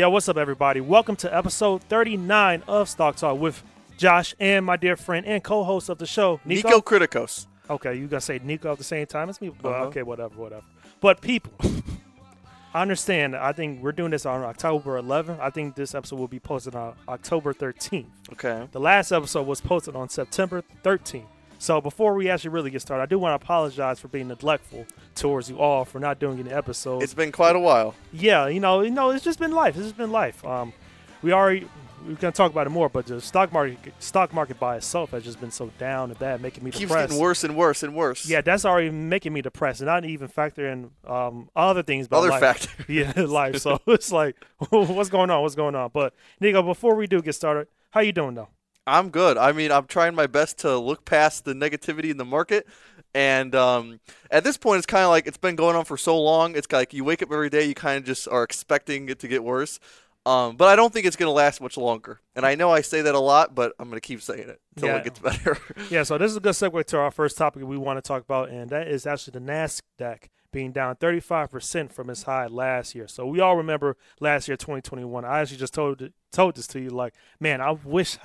[0.00, 0.80] Yeah, what's up, everybody?
[0.80, 3.62] Welcome to episode 39 of Stock Talk with
[3.98, 6.62] Josh and my dear friend and co-host of the show, Niko.
[6.62, 7.44] Niko Kritikos.
[7.68, 9.50] Okay, you gotta say Niko at the same time as me.
[9.62, 9.84] Well, Uh-huh.
[9.88, 10.62] okay, whatever, whatever.
[11.02, 11.52] But people,
[12.72, 13.36] I understand.
[13.36, 15.38] I think we're doing this on October 11th.
[15.38, 18.06] I think this episode will be posted on October 13th.
[18.32, 18.68] Okay.
[18.72, 21.26] The last episode was posted on September 13th.
[21.60, 24.86] So before we actually really get started, I do want to apologize for being neglectful
[25.14, 27.04] towards you all for not doing any episodes.
[27.04, 27.94] It's been quite a while.
[28.12, 29.76] yeah, you know, you know, it's just been life.
[29.76, 30.42] It's just been life.
[30.42, 30.72] Um,
[31.20, 31.68] we already
[32.06, 35.22] we're gonna talk about it more, but the stock market stock market by itself has
[35.22, 37.08] just been so down and bad, making me Keeps depressed.
[37.10, 38.26] getting worse and worse and worse.
[38.26, 42.20] Yeah, that's already making me depressed, and not even factor in um, other things about
[42.20, 42.40] Other life.
[42.40, 42.70] factors.
[42.88, 43.58] Yeah, life.
[43.58, 44.34] So it's like,
[44.70, 45.42] what's going on?
[45.42, 45.90] What's going on?
[45.92, 48.48] But Niko, before we do get started, how you doing though?
[48.86, 49.36] I'm good.
[49.36, 52.66] I mean, I'm trying my best to look past the negativity in the market.
[53.14, 54.00] And um,
[54.30, 56.56] at this point, it's kind of like it's been going on for so long.
[56.56, 59.28] It's like you wake up every day, you kind of just are expecting it to
[59.28, 59.78] get worse.
[60.26, 62.20] Um, but I don't think it's going to last much longer.
[62.36, 64.60] And I know I say that a lot, but I'm going to keep saying it
[64.76, 64.96] until Yeah.
[64.98, 65.56] it gets better.
[65.90, 68.22] Yeah, so this is a good segue to our first topic we want to talk
[68.22, 73.08] about, and that is actually the Nasdaq being down 35% from its high last year.
[73.08, 75.24] So we all remember last year, 2021.
[75.24, 78.18] I actually just told told this to you, like, man, I wish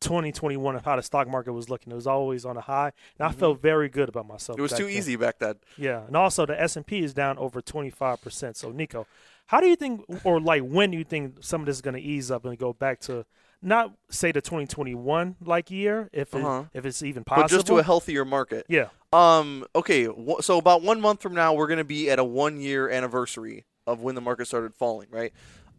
[0.00, 1.92] 2021 of how the stock market was looking.
[1.92, 4.56] It was always on a high, and I felt very good about myself.
[4.56, 4.60] Mm-hmm.
[4.60, 4.92] it was too then.
[4.94, 5.54] easy back then.
[5.76, 8.56] Yeah, and also the S and P is down over 25%.
[8.56, 9.06] So Niko,
[9.46, 11.94] how do you think, or like, when do you think some of this is going
[11.94, 13.24] to ease up and go back to?
[13.64, 16.64] Not say the 2021 like year, if it, Uh-huh.
[16.74, 17.44] if it's even possible.
[17.44, 18.66] But just to a healthier market.
[18.68, 18.88] yeah.
[19.12, 19.64] Um.
[19.76, 20.06] Okay.
[20.06, 24.00] wh- So about one month from now, we're gonna be at a one-year anniversary of
[24.00, 25.32] when the market started falling, right?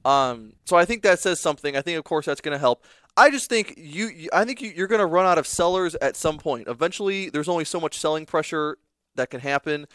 [0.06, 0.54] Um.
[0.66, 1.76] So I think that says something.
[1.76, 2.86] I think, of course, that's gonna help.
[3.16, 4.30] I just think you.
[4.34, 6.68] I think you, you're gonna run out of sellers at some point.
[6.68, 8.78] Eventually, there's only so much selling pressure
[9.16, 9.88] that can happen.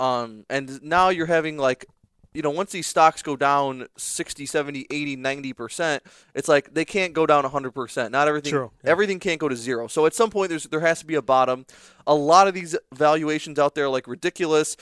[0.00, 0.44] Um.
[0.50, 1.86] And now you're having like.
[2.34, 6.00] You know, once these stocks go down 60, 70, 80, 90%,
[6.34, 8.10] it's like they can't go down 100%.
[8.10, 8.90] Not everything True, yeah.
[8.90, 9.86] everything can't go to zero.
[9.86, 11.64] So at some point there's there has to be a bottom
[12.06, 14.76] a lot of these valuations out there are, like ridiculous.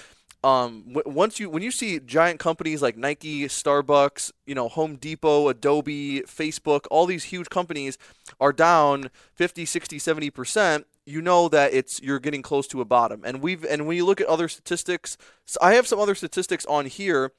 [0.45, 4.97] Um, w- once you when you see giant companies like Nike, Starbucks, you know, Home
[4.97, 7.97] Depot, Adobe, Facebook, all these huge companies
[8.39, 13.23] are down 50, 60, 70%, you know that it's you're getting close to a bottom.
[13.25, 15.17] And we've and when you look at other statistics,
[15.47, 17.33] so I have some other statistics on here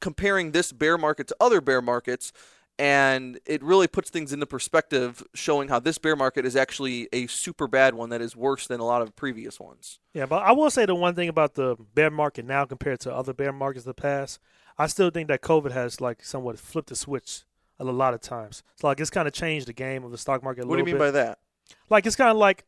[0.00, 2.32] comparing this bear market to other bear markets
[2.78, 7.26] and it really puts things into perspective showing how this bear market is actually a
[7.26, 10.52] super bad one that is worse than a lot of previous ones Yeah, but I
[10.52, 13.86] will say the one thing about the bear market now compared to other bear markets
[13.86, 14.38] of the past,
[14.78, 17.42] I still think that COVID has like somewhat flipped the switch
[17.80, 18.62] a lot of times.
[18.74, 20.80] It's like it's kind of changed the game of the stock market a what do
[20.80, 20.98] you mean bit.
[20.98, 21.38] by that
[21.90, 22.64] like it's kind of like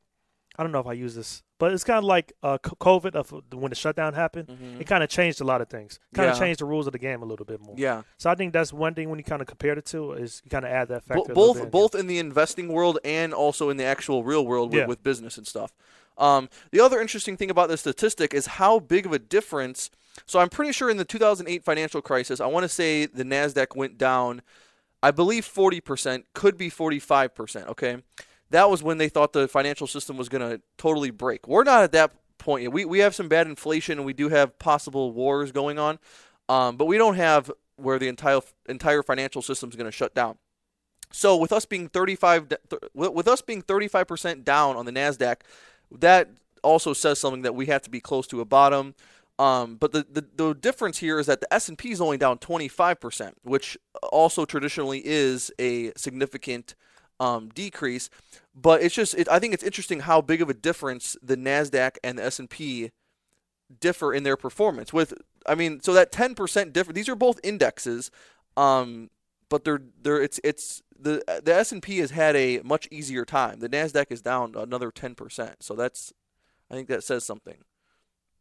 [0.58, 3.30] I don't know if I use this, but it's kind of like uh, COVID of
[3.52, 4.48] when the shutdown happened.
[4.80, 6.00] It kind of changed a lot of things.
[6.14, 6.42] Kind of Mm-hmm.
[6.42, 6.46] Yeah.
[6.48, 7.74] changed the rules of the game a little bit more.
[7.78, 10.42] yeah So I think that's one thing when you kind of compare the two is
[10.44, 11.22] you kind of add that factor.
[11.22, 11.70] a bit both in.
[11.70, 14.86] both in the investing world and also in the actual real world with, Yeah.
[14.86, 15.72] with business and stuff
[16.18, 19.90] um, the other interesting thing about this statistic is how big of a difference
[20.26, 23.76] so i'm pretty sure in the 2008 financial crisis i want to say the nasdaq
[23.76, 24.42] went down
[25.02, 28.02] I believe 40%, could be 45%, okay?
[28.50, 31.46] That was when they thought the financial system was going to totally break.
[31.46, 32.72] We're not at that point yet.
[32.72, 35.98] We, we have some bad inflation and we do have possible wars going on,
[36.48, 40.14] um, but we don't have where the entire entire financial system is going to shut
[40.14, 40.36] down.
[41.12, 42.52] So with us being 35
[42.94, 45.36] with us being 35% down on the Nasdaq,
[45.98, 46.30] that
[46.62, 48.94] also says something that we have to be close to a bottom.
[49.38, 53.32] Um, but the, the, the difference here is that the S&P is only down 25%,
[53.42, 53.78] which
[54.12, 56.74] also traditionally is a significant
[57.20, 58.10] um, decrease.
[58.54, 61.98] But it's just, it, I think it's interesting how big of a difference the Nasdaq
[62.02, 62.90] and the S&P
[63.78, 64.92] differ in their performance.
[64.92, 65.14] With,
[65.46, 66.96] I mean, so that 10% difference.
[66.96, 68.10] These are both indexes,
[68.56, 69.10] um,
[69.48, 73.60] but they're they're it's it's the the S&P has had a much easier time.
[73.60, 75.54] The Nasdaq is down another 10%.
[75.60, 76.12] So that's,
[76.70, 77.58] I think that says something.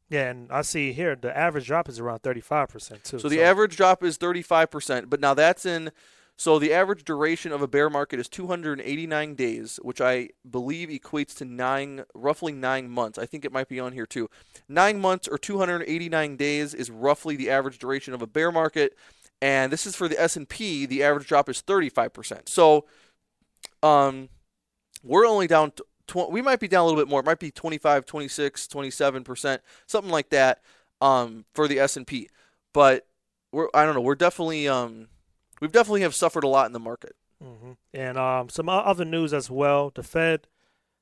[0.10, 3.20] Yeah, and I see here the average drop is around 35% too.
[3.20, 5.92] So the average drop is 35%, but now that's in
[6.40, 11.36] so the average duration of a bear market is 289 days, which I believe equates
[11.40, 13.18] to 9 roughly 9 months.
[13.20, 14.30] I think it might be on here too.
[14.70, 18.98] 9 months or 289 days is roughly the average duration of a bear market,
[19.42, 22.48] and this is for the S&P, the average drop is 35%.
[22.48, 22.86] So
[23.84, 24.30] um
[25.04, 25.74] we're only down
[26.30, 27.20] we might be down a little bit more.
[27.20, 30.62] It might be 25, 26, 27%, something like that
[31.02, 32.30] um for the S&P.
[32.74, 33.06] But
[33.52, 35.10] we're I don't know, we're definitely um
[35.60, 37.16] we've definitely have suffered a lot in the market.
[37.42, 39.92] hmm And um, some other news as well.
[39.94, 40.48] The Fed,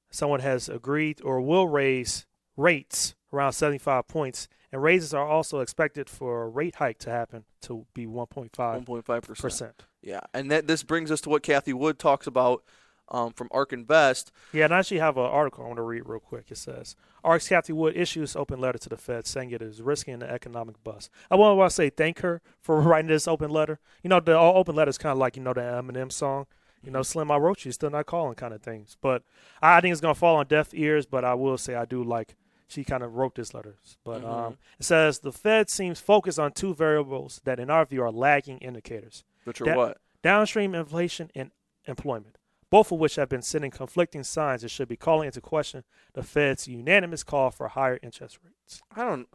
[0.10, 2.26] someone has agreed or will raise
[2.56, 7.46] rates around 75 points And raises are also expected for a rate hike to happen
[7.62, 9.38] to be 1.5 1.5 percent.
[9.38, 9.86] percent.
[10.02, 12.64] Yeah, and that this brings us to what Cathie Wood talks about
[13.10, 14.32] um, from Ark Invest.
[14.52, 16.46] Yeah, and I actually have an article I want to read real quick.
[16.50, 20.20] It says ARK's Cathie Wood issues open letter to the Fed saying it is risking
[20.20, 21.10] the economic bust.
[21.32, 23.80] I want to say thank her for writing this open letter.
[24.04, 26.48] You know, the all open letter is kind of like you know the Eminem song.
[26.84, 28.98] You know, Slim, I wrote you, still not calling kind of things.
[29.02, 29.24] But
[29.62, 31.06] I think it's gonna fall on deaf ears.
[31.06, 32.36] But I will say I do like
[32.70, 33.78] she kind of wrote this letter.
[34.04, 34.30] But Mhm.
[34.30, 38.12] um, it says the Fed seems focused on two variables that, in our view, are
[38.12, 39.98] lagging indicators: Which are That- what?
[40.22, 41.52] downstream inflation and
[41.86, 42.37] employment,
[42.70, 45.84] both of which have been sending conflicting signs that should be calling into question
[46.14, 48.82] the Fed's unanimous call for higher interest rates.
[48.96, 49.28] I don't.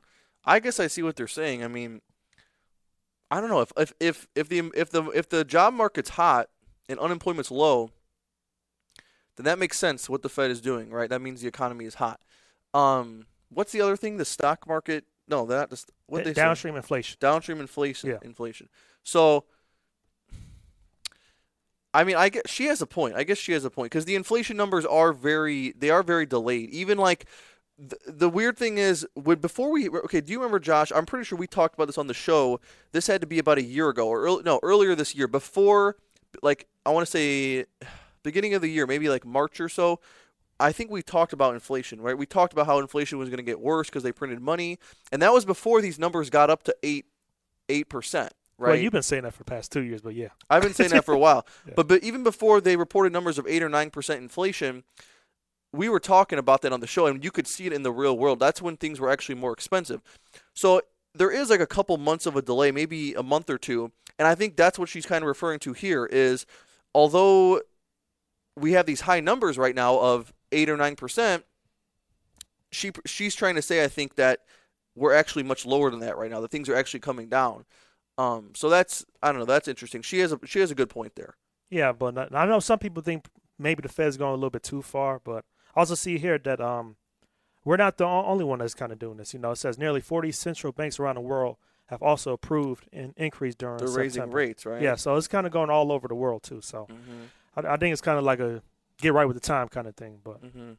[0.45, 1.63] I guess I see what they're saying.
[1.63, 2.01] I mean,
[3.31, 6.49] I don't know if if if if the if the if the job market's hot
[6.89, 7.91] and unemployment's low,
[9.37, 11.09] then that makes sense what the Fed is doing, right?
[11.09, 12.21] That means the economy is hot.
[12.75, 14.17] Um, what's the other thing?
[14.19, 15.05] The stock market?
[15.29, 16.35] No, that just what they say?
[16.35, 17.17] downstream inflation.
[17.21, 18.11] downstream inflation.
[18.11, 18.19] Yeah.
[18.23, 18.69] Inflation.
[19.03, 19.45] So,
[21.95, 23.17] I mean, I guess she has a point.
[23.17, 26.27] I guess she has a point because the inflation numbers are very they are very
[26.27, 26.71] delayed.
[26.71, 27.27] Even like
[27.79, 30.91] the, the weird thing is when before we okay, do you remember Josh?
[30.95, 32.61] I'm pretty sure we talked about this on the show.
[32.93, 35.97] This had to be about a year ago or early, no earlier this year before
[36.43, 37.67] like I want to say
[38.23, 40.01] beginning of the year, maybe like March or so.
[40.61, 42.17] I think we talked about inflation, right?
[42.17, 44.79] We talked about how inflation was going to get worse because they printed money,
[45.11, 47.07] and that was before these numbers got up to eight
[47.69, 48.71] eight percent, right?
[48.71, 50.29] Well, you've been saying that for the past two years, but yeah.
[50.49, 51.47] I've been saying that for a while.
[51.67, 51.75] Yeah.
[51.77, 54.85] But but even before they reported numbers of eight or nine percent inflation,
[55.73, 57.93] we were talking about that on the show, and you could see it in the
[57.93, 58.39] real world.
[58.39, 60.03] That's when things were actually more expensive.
[60.55, 60.83] So
[61.15, 64.27] there is like a couple months of a delay, maybe a month or two, and
[64.27, 66.07] I think that's what she's kind of referring to here.
[66.07, 66.47] Is
[66.95, 67.61] although
[68.57, 71.45] we have these high numbers right now of eight or nine percent,
[72.71, 74.41] she she's trying to say I think that
[74.95, 76.41] we're actually much lower than that right now.
[76.41, 77.65] That things are actually coming down.
[78.19, 79.45] Um, so that's I don't know.
[79.45, 80.03] That's interesting.
[80.03, 81.35] She has a she has a good point there.
[81.71, 83.27] Yeah, but not- I know some people think
[83.59, 85.45] maybe the Fed's going a little bit too far, but
[85.75, 86.97] I also see here that um,
[87.65, 89.33] we're not the only one that's kind of doing this.
[89.33, 91.57] You know, it says nearly 40 central banks around the world
[91.87, 94.83] have also approved an increase during They're raising rates, right?
[94.83, 96.61] Yeah, so it's kind of going all over the world too.
[96.61, 97.25] So hmm
[97.57, 98.63] I, I think it's kind of like a
[98.99, 100.21] get right with the time kind of thing.
[100.23, 100.73] But hmm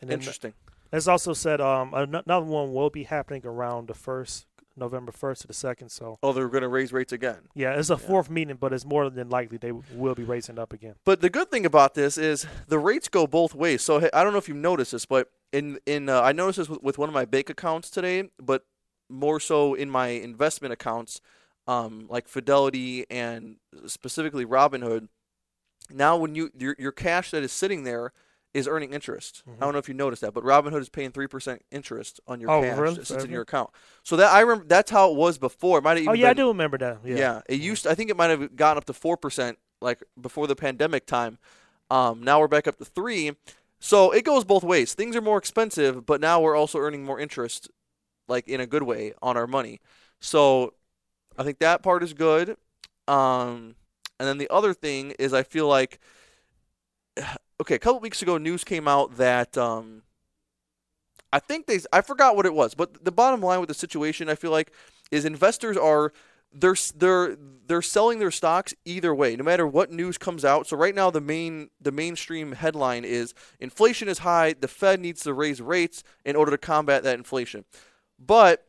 [0.00, 0.54] and then Interesting.
[0.92, 4.46] it's also said um another one will be happening around the first
[4.78, 5.90] November first to the second.
[5.90, 7.48] So Oh, they're going to raise rates again.
[7.54, 7.98] yeah, it's a Yeah.
[7.98, 10.94] fourth meeting, but it's more than likely they will be raising up again.
[11.04, 13.82] But the good thing about this is the rates go both ways.
[13.82, 16.68] So I don't know if you've noticed this, but in in uh, I noticed this
[16.68, 18.64] with, with one of my bank accounts today, but
[19.10, 21.20] more so in my investment accounts,
[21.66, 25.08] um, like Fidelity and specifically Robinhood.
[25.90, 28.12] Now, when you your your cash that is sitting there
[28.54, 29.42] is earning interest.
[29.46, 29.58] I Mhm.
[29.60, 32.50] don't know if you noticed that, but Robinhood is paying three percent interest on your
[32.50, 32.94] Oh, cash really?
[32.96, 33.70] that sits in your account.
[34.02, 35.78] So that I remember that's how it was before.
[35.78, 36.98] It might have even Oh yeah, I do remember that.
[37.04, 37.16] yeah.
[37.16, 37.42] Yeah.
[37.48, 37.86] it used.
[37.86, 41.38] I think it might have gone up to four percent, like before the pandemic time.
[41.90, 43.32] Um, now we're back up to three.
[43.80, 44.94] So it goes both ways.
[44.94, 47.70] Things are more expensive, but now we're also earning more interest,
[48.26, 49.80] like in a good way, on our money.
[50.20, 50.74] So
[51.36, 52.56] I think that part is good.
[53.06, 53.76] Um,
[54.18, 56.00] and then the other thing is, I feel like,
[57.60, 60.02] okay, a couple weeks ago, news came out that um,
[61.32, 64.28] I think they, I forgot what it was, but the bottom line with the situation,
[64.28, 64.72] I feel like,
[65.10, 66.12] is investors are
[66.52, 67.36] they're they're
[67.66, 70.66] they're selling their stocks either way, no matter what news comes out.
[70.66, 74.54] So right now, the main the mainstream headline is inflation is high.
[74.58, 77.64] The Fed needs to raise rates in order to combat that inflation.
[78.18, 78.66] But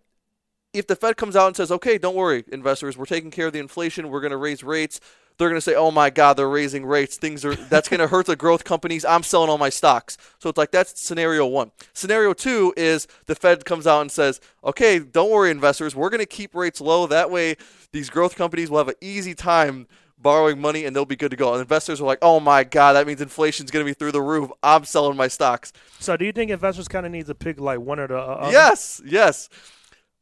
[0.73, 3.53] if the Fed comes out and says, "Okay, don't worry, investors, we're taking care of
[3.53, 4.09] the inflation.
[4.09, 4.99] We're going to raise rates,"
[5.39, 7.17] they're going to say, "Oh my God, they're raising rates.
[7.17, 9.03] Things are that's going to hurt the growth companies.
[9.05, 11.71] I'm selling all my stocks." So it's like that's scenario one.
[11.93, 15.95] Scenario two is the Fed comes out and says, "Okay, don't worry, investors.
[15.95, 17.07] We're going to keep rates low.
[17.07, 17.55] That way,
[17.91, 19.87] these growth companies will have an easy time."
[20.21, 21.53] Borrowing money and they'll be good to go.
[21.53, 24.21] And investors are like, "Oh my God, that means inflation's going to be through the
[24.21, 24.51] roof.
[24.61, 27.79] I'm selling my stocks." So do you think investors kind of need to pick like
[27.79, 28.51] one or the uh, other?
[28.51, 29.47] Yes, yes.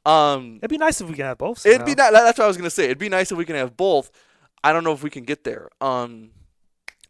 [0.05, 1.65] Um, It'd be nice if we can have both.
[1.65, 2.11] It'd be somehow.
[2.11, 2.85] that's what I was gonna say.
[2.85, 4.11] It'd be nice if we can have both.
[4.63, 5.69] I don't know if we can get there.
[5.81, 6.31] Um,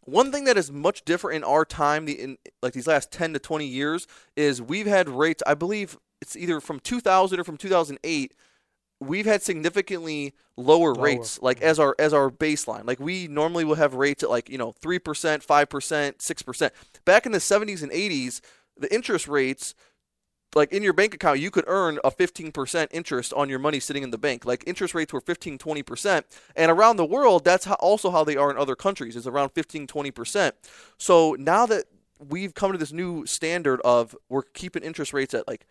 [0.02, 3.32] one thing that is much different in our time, the in like these last ten
[3.34, 5.42] to twenty years, is we've had rates.
[5.46, 8.34] I believe it's either from 2000 or from 2008.
[9.00, 11.04] We've had significantly lower, Lower.
[11.04, 12.84] rates, like as our as our baseline.
[12.84, 16.42] Like we normally will have rates at like you know three percent, five percent, six
[16.42, 16.72] percent.
[17.04, 18.40] Back in the 70s and 80s,
[18.76, 19.74] the interest rates
[20.54, 24.02] like in your bank account you could earn a 15% interest on your money sitting
[24.02, 26.22] in the bank like interest rates were 15 20%
[26.56, 29.50] and around the world that's how, also how they are in other countries is around
[29.50, 30.52] 15 20%
[30.96, 31.84] so now that
[32.18, 35.66] we've come to this new standard of we're keeping interest rates at like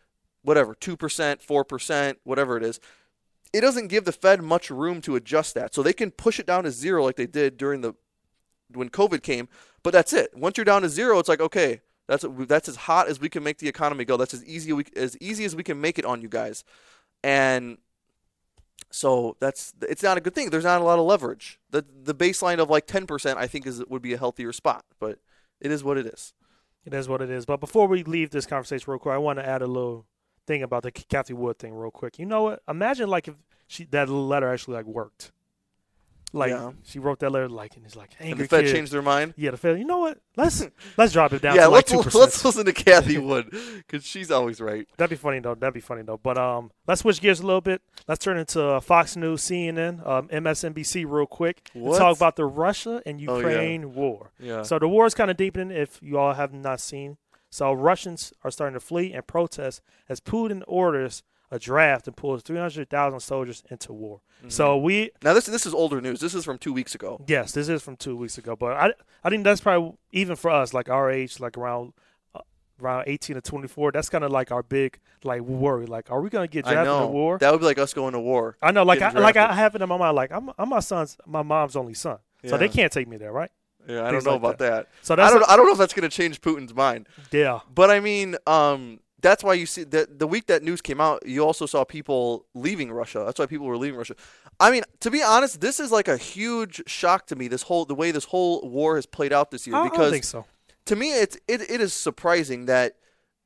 [0.47, 2.79] whatever, 2%, 4%, whatever it is,
[3.51, 5.75] it doesn't give the Fed much room to adjust that.
[5.75, 7.93] So they can push it down to zero like they did during the
[8.73, 9.49] when COVID came,
[9.83, 10.35] but that's it.
[10.35, 13.43] Once you're down to zero, it's like, okay, that's that's as hot as we can
[13.43, 14.17] make the economy go.
[14.17, 16.63] That's as easy we, as easy as we can make it on you guys.
[17.23, 17.77] And
[18.89, 20.49] so that's it's not a good thing.
[20.49, 21.59] There's not a lot of leverage.
[21.69, 25.19] The the baseline of like 10% I think is would be a healthier spot, but
[25.59, 26.33] it is what it is.
[26.85, 27.45] It is what it is.
[27.45, 30.05] But before we leave this conversation real quick, I want to add a little
[30.45, 32.17] thing about the Cathie Wood thing real quick.
[32.17, 32.63] You know what?
[32.69, 33.35] Imagine like if
[33.67, 35.33] she that letter actually like worked.
[36.33, 36.71] Like Yeah.
[36.83, 38.73] she wrote that letter like and it's like And the Fed kid.
[38.75, 39.33] changed their mind.
[39.37, 39.79] Yeah, the Fed.
[39.79, 40.19] You know what?
[40.35, 40.67] Let's
[40.97, 44.59] let's drop it down yeah, like let's let's listen to Cathie Wood because she's always
[44.59, 44.87] right.
[44.97, 45.55] That'd be funny though.
[45.55, 46.17] That'd be funny though.
[46.17, 47.81] But um, let's switch gears a little bit.
[48.07, 51.69] Let's turn into uh, Fox News, CNN, um, MSNBC real quick.
[51.73, 51.97] What?
[51.97, 53.47] talk about the Russia and Oh, yeah.
[53.47, 54.31] Ukraine war.
[54.39, 54.63] Yeah.
[54.63, 55.75] So the war is kind of deepening.
[55.75, 57.17] If you all have not seen,
[57.49, 62.43] so Russians are starting to flee and protest as Putin orders a draft and pulls
[62.43, 64.21] 300,000 soldiers into war.
[64.39, 64.49] Mm-hmm.
[64.49, 66.19] So we now this this is older news.
[66.19, 67.21] This is from two weeks ago.
[67.27, 70.51] Yes, this is from two weeks ago, but I I think that's probably even for
[70.51, 71.93] us, like our age, like around
[72.35, 72.41] uh,
[72.81, 73.91] around eighteen to twenty four.
[73.91, 75.85] That's kind of like our big like worry.
[75.85, 77.37] Like, are we gonna get drafted in know a war?
[77.39, 78.57] that would be like us going to war.
[78.61, 80.15] I know, like I, getting like I have it in my mind.
[80.15, 83.31] Like I'm I'm my son's my mom's only son, so they can't take me there,
[83.31, 83.51] right?
[83.87, 84.89] Yeah, I Things don't know like about that.
[85.01, 87.07] So I don't I don't know if that's going to change Putin's mind.
[87.31, 91.01] yeah, But I mean, um, that's why you see that the week that news came
[91.01, 93.23] out, you also saw people leaving Russia.
[93.25, 94.15] That's why people were leaving Russia.
[94.59, 97.47] I mean, to be honest, this is like a huge shock to me.
[97.47, 100.23] This whole the way this whole war has played out this year I, because think
[100.23, 100.45] so.
[100.85, 102.95] to me, it's it, it is surprising that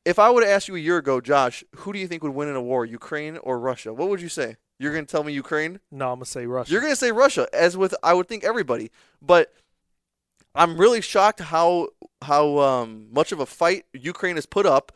[0.04, 2.34] if I would have asked you a year ago, Josh, who do you think would
[2.34, 3.94] win in a war, Ukraine or Russia?
[3.94, 4.58] What would you say?
[4.80, 5.80] You're going to tell me Ukraine?
[5.92, 6.72] No, I'm gonna say Russia.
[6.72, 8.90] You're going to say Russia, as with I would think everybody.
[9.22, 9.54] But
[10.56, 11.90] I'm really shocked how
[12.24, 14.92] how um, much of a fight Ukraine has put up,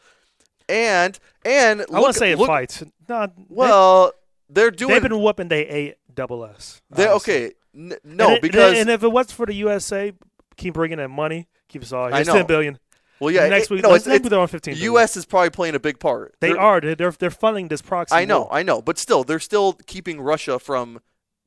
[0.69, 2.83] and and I want to say it look, fights.
[3.07, 4.13] No, Well,
[4.49, 4.89] they're doing.
[4.89, 4.93] they, doing.
[4.93, 6.81] have been whooping they a double S.
[6.89, 7.53] they okay.
[7.75, 10.13] N- no, and it- because and if it wasn't for the USA,
[10.57, 12.13] keep bringing in money, keep us all.
[12.13, 12.33] I know.
[12.33, 12.79] ten billion.
[13.19, 13.47] well, yeah.
[13.49, 14.73] next it- week, no, it's, next it's, week they're on fifteen.
[14.75, 14.93] billion.
[14.93, 15.17] U.S.
[15.17, 16.35] is probably playing a big part.
[16.39, 16.81] They They're- are.
[16.81, 18.15] They're, they're they're funding this proxy.
[18.15, 18.49] I know, war.
[18.53, 20.99] I know, but still, they're still keeping Russia from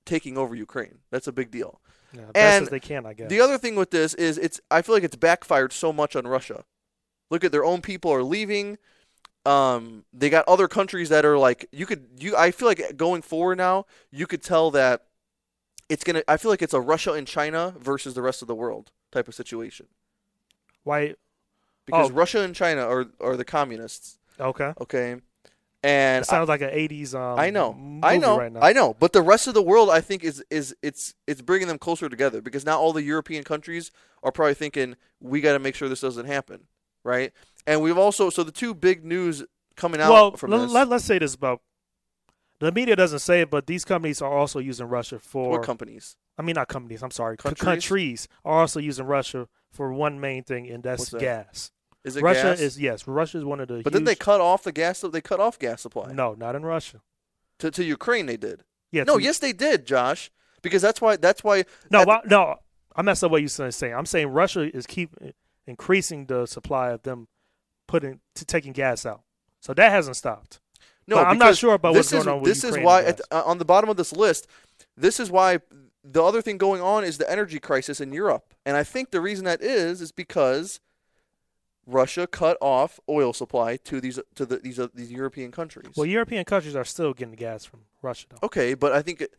[0.04, 0.98] taking over Ukraine.
[1.10, 1.80] That's a big deal.
[2.14, 3.28] Yeah, And as they can, I guess.
[3.28, 6.26] The other thing with this is it's I feel like it's backfired so much on
[6.26, 6.64] Russia.
[7.30, 8.78] Look at their own people are leaving.
[9.48, 12.36] Um, they got other countries that are like you could you.
[12.36, 15.06] I feel like going forward now, you could tell that
[15.88, 16.22] it's gonna.
[16.28, 19.26] I feel like it's a Russia and China versus the rest of the world type
[19.26, 19.86] of situation
[20.84, 21.14] Why?
[21.86, 22.12] because Oh.
[22.12, 24.18] Russia and China are are the communists.
[24.38, 24.74] Okay.
[24.80, 25.16] Okay,
[25.82, 27.14] and It sounds like an '80s.
[27.14, 28.60] Um, I know, I know, Right now.
[28.60, 28.96] I know.
[29.00, 32.10] But the rest of the world, I think, is is it's it's bringing them closer
[32.10, 33.90] together because now all the European countries
[34.22, 36.64] are probably thinking we got to make sure this doesn't happen,
[37.02, 37.32] right?
[37.66, 39.44] And we've also so the two big news
[39.76, 40.72] coming out well, from let, this.
[40.72, 41.60] let, us say this about
[42.60, 45.50] the media doesn't say it, but these companies are also using Russia for.
[45.50, 46.16] what companies?
[46.36, 47.02] I mean, not companies.
[47.02, 47.36] I'm sorry.
[47.36, 47.64] Countries?
[47.64, 51.20] countries are also using Russia for one main thing, and that's that?
[51.20, 51.70] gas.
[52.04, 52.60] Is it Russia gas?
[52.60, 53.06] is yes.
[53.06, 53.82] Russia is one of the.
[53.82, 55.00] but then they cut off the gas.
[55.00, 57.00] They cut off gas supply No, not in Russia.
[57.58, 58.26] to to Ukraine.
[58.26, 58.64] They did.
[58.90, 59.04] Yeah.
[59.04, 60.30] no, to- yes, they did, Josh.
[60.62, 62.56] Because that's why that's why No, at why- no.
[62.96, 63.94] I messed up what you saying.
[63.94, 65.14] I'm saying Russia is keep
[65.68, 67.28] increasing the supply of them
[67.88, 69.22] putting to taking gas out.
[69.60, 70.60] So that hasn't stopped.
[71.08, 73.20] No, But I'm not sure about what's is, going on with This is why gas.
[73.32, 74.46] uh, on the bottom of this list,
[74.96, 75.58] this is why
[76.04, 79.20] the other thing going on is the energy crisis in Europe, and I think the
[79.20, 80.80] reason that is is because
[81.86, 85.94] Russia cut off oil supply to these to the, these uh, these European countries.
[85.96, 88.46] Well, European countries are still getting gas from Russia, though.
[88.46, 89.34] okay, but I think it,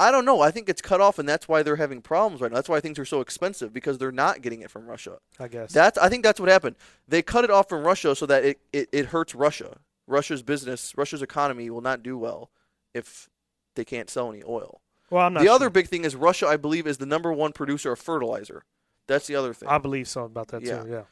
[0.00, 0.40] I don't know.
[0.40, 2.56] I think it's cut off, and that's why they're having problems right now.
[2.56, 5.18] That's why things are so expensive because they're not getting it from Russia.
[5.38, 5.72] I guess.
[5.72, 6.76] That's I think that's what happened.
[7.06, 9.76] They cut it off from Russia so that it, it, it hurts Russia.
[10.06, 12.50] Russia's business, Russia's economy will not do well
[12.94, 13.28] if
[13.76, 14.80] they can't sell any oil.
[15.10, 15.40] well, I'm not.
[15.40, 15.54] The sure.
[15.54, 18.64] other big thing is Russia, I believe, is the number one producer of fertilizer.
[19.06, 19.68] That's the other thing.
[19.68, 20.82] I believe so about that Yeah.
[20.82, 20.90] too.
[20.90, 21.02] Yeah.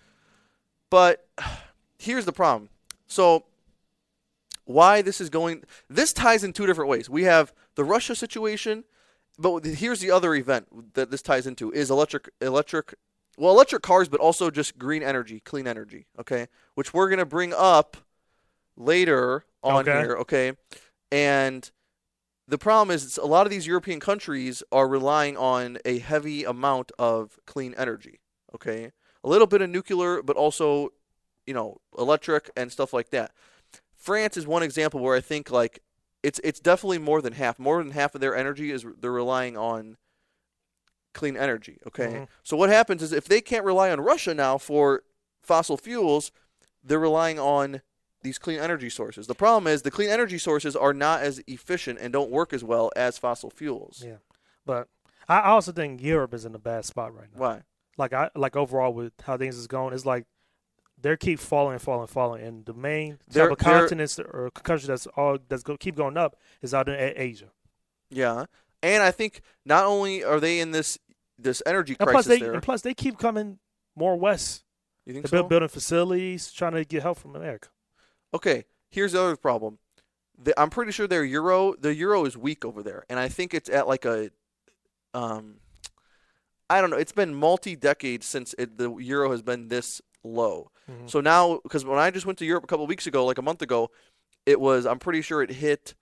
[0.90, 1.28] But
[1.98, 2.70] here's the problem.
[3.06, 3.44] So
[4.64, 7.08] why this is going this ties in two different ways.
[7.08, 8.82] We have the Russia situation,
[9.38, 12.94] but here's the other event that this ties into is electric electric
[13.38, 16.48] well, electric cars but also just green energy, clean energy, okay?
[16.74, 17.96] Which we're going to bring up
[18.76, 19.92] later on Okay.
[19.92, 20.54] here, okay?
[21.12, 21.70] And
[22.48, 26.90] the problem is a lot of these European countries are relying on a heavy amount
[26.98, 28.18] of clean energy,
[28.56, 28.90] okay?
[29.22, 30.88] A little bit of nuclear, but also,
[31.46, 33.30] you know, electric and stuff like that.
[33.96, 35.80] France is one example where I think like
[36.22, 37.58] it's it's definitely more than half.
[37.58, 39.96] More than half of their energy is they're relying on
[41.14, 41.78] clean energy.
[41.86, 42.28] Okay, Mhm.
[42.42, 45.02] so what happens is if they can't rely on Russia now for
[45.42, 46.30] fossil fuels,
[46.82, 47.82] they're relying on
[48.22, 49.26] these clean energy sources.
[49.26, 52.62] The problem is the clean energy sources are not as efficient and don't work as
[52.64, 54.02] well as fossil fuels.
[54.04, 54.16] Yeah,
[54.66, 54.88] but
[55.28, 57.40] I I also think Europe is in a bad spot right now.
[57.40, 57.62] Why?
[57.96, 60.26] Like I like overall with how things is going, it's like
[61.00, 64.86] they keep falling, and falling, and falling, and the main type of continents or country
[64.86, 67.50] that's all that's go keep going up is out in A- Asia.
[68.10, 68.46] Yeah,
[68.82, 70.98] and I think not only are they in this
[71.38, 72.52] this energy And crisis plus they there.
[72.54, 73.58] and plus they keep coming
[73.94, 74.64] more west.
[75.06, 75.46] you think They're so?
[75.48, 77.68] building facilities, trying to get help from America.
[78.34, 79.78] Okay, here's the other problem.
[80.40, 83.54] The, I'm pretty sure their euro, the euro is weak over there, and I think
[83.54, 84.30] it's at like a,
[85.14, 85.56] um,
[86.70, 86.96] I don't know.
[86.96, 90.70] It's been multi decades since it, the euro has been this low.
[90.90, 91.08] Mhm.
[91.10, 93.38] So now, because when I just went to Europe a couple of weeks ago, like
[93.38, 93.90] a month ago,
[94.46, 94.86] it was.
[94.86, 95.94] I'm pretty sure it hit.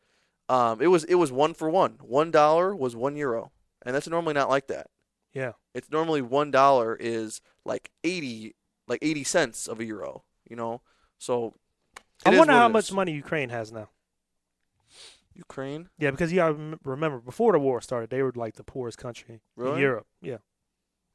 [0.49, 1.99] Um, it was it was one for one.
[2.03, 3.51] One dollar was one euro,
[3.83, 4.89] and that's normally not like that.
[5.33, 5.53] Yeah.
[5.75, 8.55] It's normally one dollar is like eighty,
[8.89, 10.25] like eighty cents of a euro.
[10.49, 10.83] You know,
[11.19, 11.55] so.
[12.25, 13.91] I wonder how much money Ukraine has now.
[15.35, 15.91] Ukraine.
[15.99, 19.43] Yeah, because you gotta remember before the war started, they were like the poorest country
[19.55, 19.75] Really?
[19.75, 20.07] in Europe.
[20.23, 20.39] Yeah.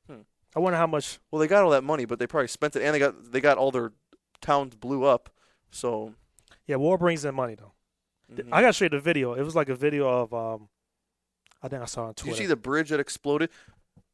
[0.07, 0.21] Hmm.
[0.55, 1.19] I wonder how much.
[1.31, 3.41] Well, they got all that money, but they probably spent it, and they got they
[3.41, 3.91] got all their
[4.41, 5.29] towns blew up.
[5.69, 6.13] So
[6.67, 7.73] Yeah, war brings in money though.
[8.35, 8.53] Th- mhm.
[8.53, 9.33] I gotta show you the video.
[9.33, 10.69] It was like a video of um,
[11.61, 12.29] I think I saw it on did Twitter.
[12.31, 13.49] you see the bridge that exploded?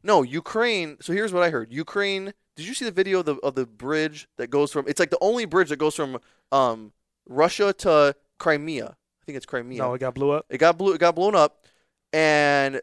[0.04, 0.98] No, Ukraine.
[1.02, 1.72] So here's what I heard.
[1.74, 2.34] Ukraine.
[2.56, 4.86] Did you see the video of the of the bridge that goes from?
[4.88, 6.20] It's like the only bridge that goes from
[6.52, 6.92] um
[7.28, 8.96] Russia to Crimea.
[9.22, 9.80] I think it's Crimea.
[9.80, 10.46] No, it got blew up.
[10.50, 10.94] It got blew.
[10.94, 11.66] It got blown up,
[12.14, 12.82] and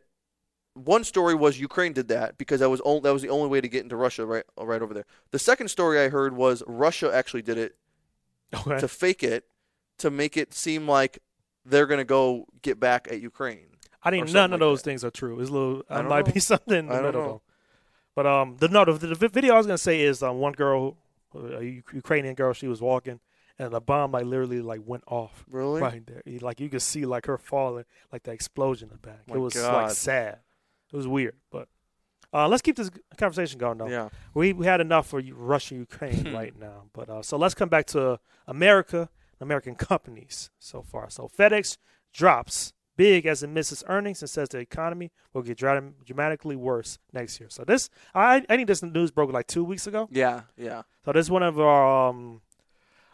[0.75, 3.61] one story was Ukraine did that because that was only, that was the only way
[3.61, 5.07] to get into Russia right right over there.
[5.31, 7.77] The second story I heard was Russia actually did it
[8.55, 8.79] Okay.
[8.79, 9.45] to fake it
[9.99, 11.19] to make it seem like
[11.65, 13.67] they're gonna go get back at Ukraine.
[14.03, 14.91] I think none like of those that.
[14.91, 15.41] things are true.
[15.41, 15.83] It's a little.
[15.89, 16.33] I It might know.
[16.33, 17.43] be something in the I don't middle know.
[18.15, 20.97] But um, the no, the, the video I was gonna say is um, one girl,
[21.35, 23.19] a U- Ukrainian girl, she was walking,
[23.59, 25.81] and the bomb like literally like went off Really?
[25.81, 26.23] right there.
[26.41, 29.21] Like you could see like her falling, like the explosion in the back.
[29.27, 29.83] My it was God.
[29.85, 30.39] like sad.
[30.95, 31.67] It was weird, but
[32.33, 33.89] uh, let's keep this conversation going though.
[33.89, 34.11] Yeah.
[34.33, 37.87] We we had enough for Russia Ukraine right now, but uh, so let's come back
[37.87, 39.09] to America,
[39.41, 41.11] American companies so far.
[41.11, 41.79] So FedEx
[42.13, 47.01] drops big as it misses earnings and says the economy will get dra- dramatically worse
[47.13, 47.49] next year.
[47.51, 50.09] So this I I think this news broke like two weeks ago.
[50.13, 50.43] Yeah.
[50.57, 50.83] Yeah.
[51.05, 52.41] So this is one of our um,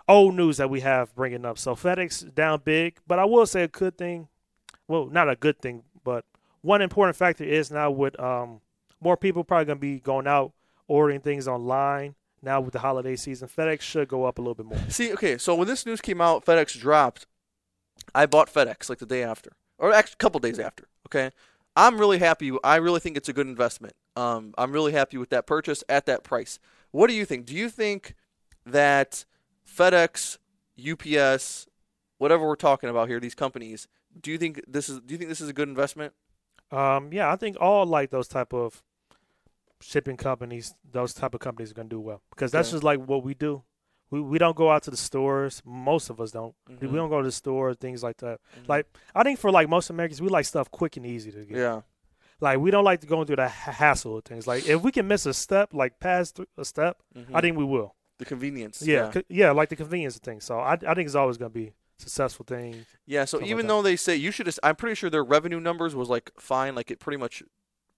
[0.07, 1.57] old news that we have bringing up.
[1.57, 4.29] So FedEx down big, but I will say a good thing.
[4.87, 5.85] Well, not a good thing,
[6.63, 8.61] one important factor is now with um,
[9.01, 10.53] more people probably going to be going out
[10.89, 13.49] ordering things online now with the holiday season.
[13.49, 14.79] FedEx should go up a little bit more.
[14.89, 17.27] See, okay, so when this news came out, FedEx dropped.
[18.15, 20.85] I bought FedEx like the day after, or actually a couple days after.
[21.07, 21.31] Okay,
[21.77, 22.53] I'm really happy.
[22.65, 23.95] I really think it's a good investment.
[24.17, 26.59] Um, I'm really happy with that purchase at that price.
[26.91, 27.47] What do you think?
[27.47, 28.15] Do you think
[28.67, 29.25] that
[29.67, 30.39] FedEx,
[30.79, 31.69] UPS,
[32.19, 33.87] whatever we're talking about here, these companies,
[34.21, 35.01] do you think this is?
[35.01, 36.15] Do you think this is a good investment?
[36.73, 38.83] Um, yeah, I think all like those type of
[39.81, 42.75] shipping companies, those type of companies are going to do well because that's Okay.
[42.77, 43.63] just like what we do.
[44.11, 45.63] We we don't go out to the stores.
[45.65, 46.55] Most of us don't.
[46.69, 46.95] We Mhm.
[46.95, 48.41] don't go to the store, things like that.
[48.59, 48.69] Mhm.
[48.69, 51.57] Like I think for like most Americans, we like stuff quick and easy to get.
[51.57, 51.83] yeah,
[52.41, 54.47] Like we don't like to go through the hassle of things.
[54.47, 57.35] Like if we can miss a step, like pass through a step, Mhm.
[57.35, 57.95] I think we will.
[58.19, 58.83] the convenience.
[58.83, 59.11] Yeah, yeah.
[59.13, 60.45] c- yeah, like the convenience of things.
[60.45, 62.87] So I I think it's always going to be successful thing.
[63.07, 65.25] Yeah, so Something like even though they say you should, just, I'm pretty sure their
[65.25, 67.43] revenue numbers was like fine, like it pretty much,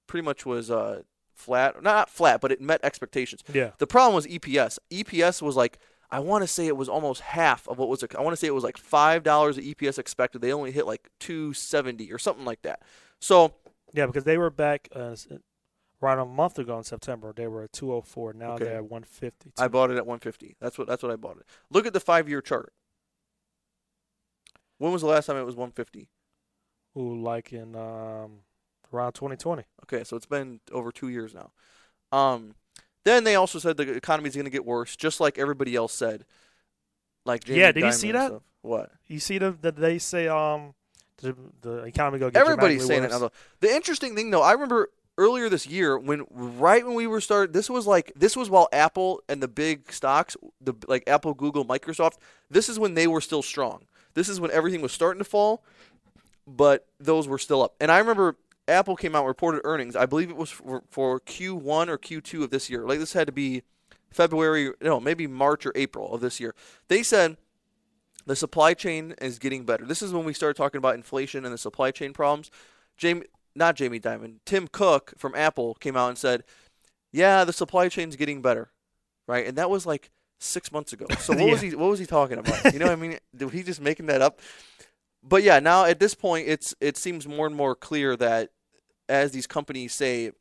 [0.06, 1.02] pretty much was uh
[1.34, 3.42] flat, not flat, but it met expectations.
[3.52, 3.70] Yeah.
[3.78, 4.78] The problem was EPS.
[4.90, 5.78] EPS was like
[6.10, 8.04] I want to say it was almost half of what was.
[8.16, 10.42] I want to say it was like five dollars of EPS expected.
[10.42, 12.82] They only hit like two seventy or something like that.
[13.18, 13.54] So
[13.94, 15.16] Yeah, because they were back uh,
[16.02, 17.32] right a month ago in September.
[17.34, 18.34] They were at 204.
[18.34, 18.64] Now Okay.
[18.64, 19.52] they're at 150.
[19.58, 20.54] I bought it at one fifty.
[20.60, 21.46] That's what that's what I bought it.
[21.70, 22.74] Look at the five year chart.
[24.82, 26.08] When was the last time it was one fifty?
[26.96, 28.40] Ooh, like in um,
[28.92, 29.62] around 2020.
[29.84, 31.52] Okay, so it's been over two years now.
[32.10, 32.56] Um,
[33.04, 35.92] then they also said the economy is going to get worse, just like everybody else
[35.92, 36.24] said.
[37.24, 38.26] Like Jamie Yeah, did you see that?
[38.26, 38.42] stuff.
[38.62, 38.90] What?
[39.06, 40.74] You see the that they say um
[41.18, 43.30] the, the economy go get Everybody's saying it now.
[43.60, 47.52] The interesting thing, though, I remember earlier this year when right when we were started.
[47.52, 51.64] This was like this was while Apple and the big stocks, the like Apple, Google,
[51.64, 52.14] Microsoft.
[52.50, 53.84] This is when they were still strong.
[54.14, 55.62] This is when everything was starting to fall,
[56.46, 57.74] but those were still up.
[57.80, 58.36] And I remember
[58.68, 59.96] Apple came out and reported earnings.
[59.96, 62.86] I believe it was for, for Q1 or Q2 of this year.
[62.86, 63.62] Like this had to be
[64.10, 66.54] February, no, maybe March or April of this year.
[66.88, 67.36] They said
[68.26, 69.84] the supply chain is getting better.
[69.84, 72.50] This is when we started talking about inflation and the supply chain problems.
[72.96, 76.44] Jamie, not Jamie Dimon, Tim Cook from Apple came out and said,
[77.10, 78.70] "Yeah, the supply chain's getting better."
[79.26, 79.46] Right?
[79.46, 80.10] And that was like
[80.42, 81.06] six months ago.
[81.20, 81.50] So what Yeah.
[81.52, 81.74] was he?
[81.74, 82.72] What was he talking about?
[82.72, 84.40] You know, what I mean, did he just making that up?
[85.22, 88.50] But yeah, now at this point, it's it seems more and more clear that
[89.08, 90.32] as these companies say,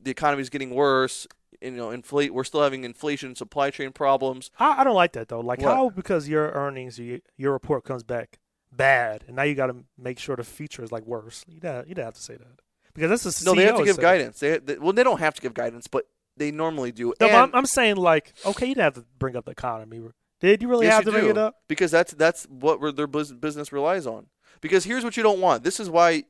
[0.00, 1.26] the economy is getting worse.
[1.60, 2.34] You know, inflate.
[2.34, 4.50] We're still having inflation, supply chain problems.
[4.58, 5.40] I, I don't like that though.
[5.40, 5.72] Like What?
[5.74, 8.38] how because your earnings, your, your report comes back
[8.72, 11.44] bad, and now you got to make sure the future is like worse.
[11.46, 12.60] You don't, you don't have to say that
[12.94, 14.40] because that's the No, they have to give guidance.
[14.40, 17.12] They, they well, they don't have to give guidance, but they normally do.
[17.20, 20.00] No, And- I'm, I'm saying like, okay, you didn't have to bring up the economy.
[20.40, 21.30] Did you really Yes, have you to bring do.
[21.30, 21.56] it up?
[21.68, 24.26] because that's that's what their bus- business relies on.
[24.60, 25.62] Because here's what you don't want.
[25.64, 26.24] This is why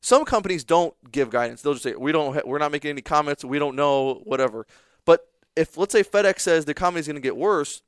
[0.00, 1.62] some companies don't give guidance.
[1.62, 3.44] They'll just say we don't ha- we're not making any comments.
[3.44, 4.66] We don't know whatever.
[5.04, 7.82] But if let's say FedEx says the economy is going to get worse,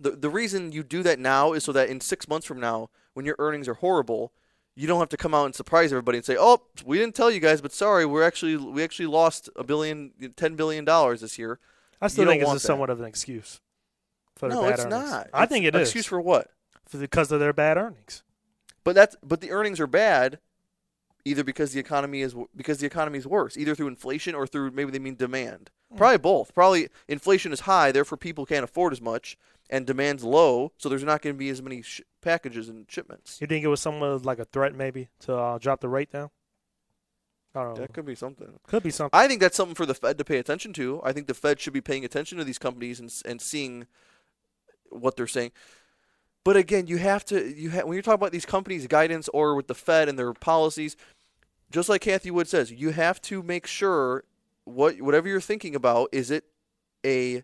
[0.00, 2.90] the the reason you do that now is so that in six months from now,
[3.14, 4.32] when your earnings are horrible,
[4.74, 7.30] you don't have to come out and surprise everybody and say, "Oh, we didn't tell
[7.30, 11.38] you guys, but sorry, we're actually we actually lost a billion, ten billion dollars this
[11.38, 11.58] year."
[12.00, 12.66] I still You think it's want just that.
[12.68, 13.60] somewhat of an excuse
[14.36, 15.10] for their no, bad it's earnings.
[15.10, 15.30] not.
[15.32, 16.48] I It's think it an is excuse for what?
[16.86, 18.22] for- because of their bad earnings.
[18.84, 20.40] But that's but the earnings are bad,
[21.24, 24.72] either because the economy is because the economy is worse, either through inflation or through
[24.72, 25.70] maybe they mean demand.
[25.92, 25.98] Hmm.
[25.98, 26.52] Probably both.
[26.54, 29.36] Probably inflation is high, therefore people can't afford as much,
[29.72, 33.38] and demand's low, so there's not going to be as many sh- packages and shipments.
[33.40, 36.28] You think it was someone like a threat maybe to uh, drop the rate down?
[37.54, 37.80] I don't know.
[37.80, 38.48] That could be something.
[38.66, 39.18] Could be something.
[39.18, 41.00] I think that's something for the Fed to pay attention to.
[41.02, 43.86] I think the Fed should be paying attention to these companies and and seeing
[44.90, 45.52] what they're saying.
[46.44, 49.54] But again, you have to you ha- when you're talking about these companies' guidance or
[49.54, 50.96] with the Fed and their policies,
[51.70, 54.24] just like Cathie Wood says, you have to make sure
[54.64, 56.44] what whatever you're thinking about is it
[57.04, 57.42] a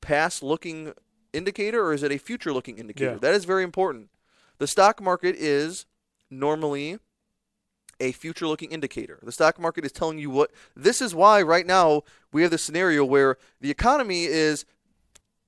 [0.00, 0.92] past looking
[1.34, 3.12] indicator or is it a future looking indicator?
[3.12, 3.18] Yeah.
[3.18, 4.08] That is very important.
[4.58, 5.86] The stock market is
[6.30, 6.98] normally
[8.00, 9.18] a future looking indicator.
[9.22, 12.62] The stock market is telling you what this is why right now we have this
[12.62, 14.64] scenario where the economy is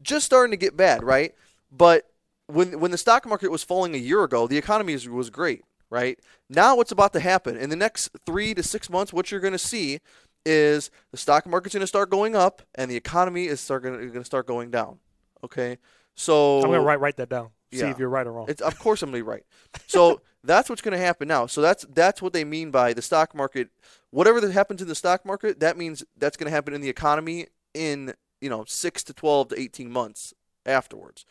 [0.02, 1.34] just starting to get bad, right?
[1.70, 2.10] But
[2.46, 5.64] when when the stock market was falling a year ago, the economy is, was great,
[5.90, 6.18] right?
[6.48, 9.52] Now what's about to happen in the next 3 to 6 months what you're going
[9.52, 10.00] to see
[10.44, 14.24] is the stock market's going to start going up and the economy is going to
[14.24, 14.98] start going down.
[15.46, 15.78] Okay?
[16.14, 17.50] So I'm gonna write write that down.
[17.72, 17.90] See Yeah.
[17.90, 18.46] if you're right or wrong.
[18.48, 19.42] it's of course I'm gonna be right.
[19.86, 21.46] So that's what's gonna happen now.
[21.46, 23.68] So that's that's what they mean by the stock market.
[24.10, 27.46] Whatever that happens in the stock market, that means that's gonna happen in the economy
[27.74, 30.32] in you know six to twelve to eighteen months
[30.64, 31.24] afterwards.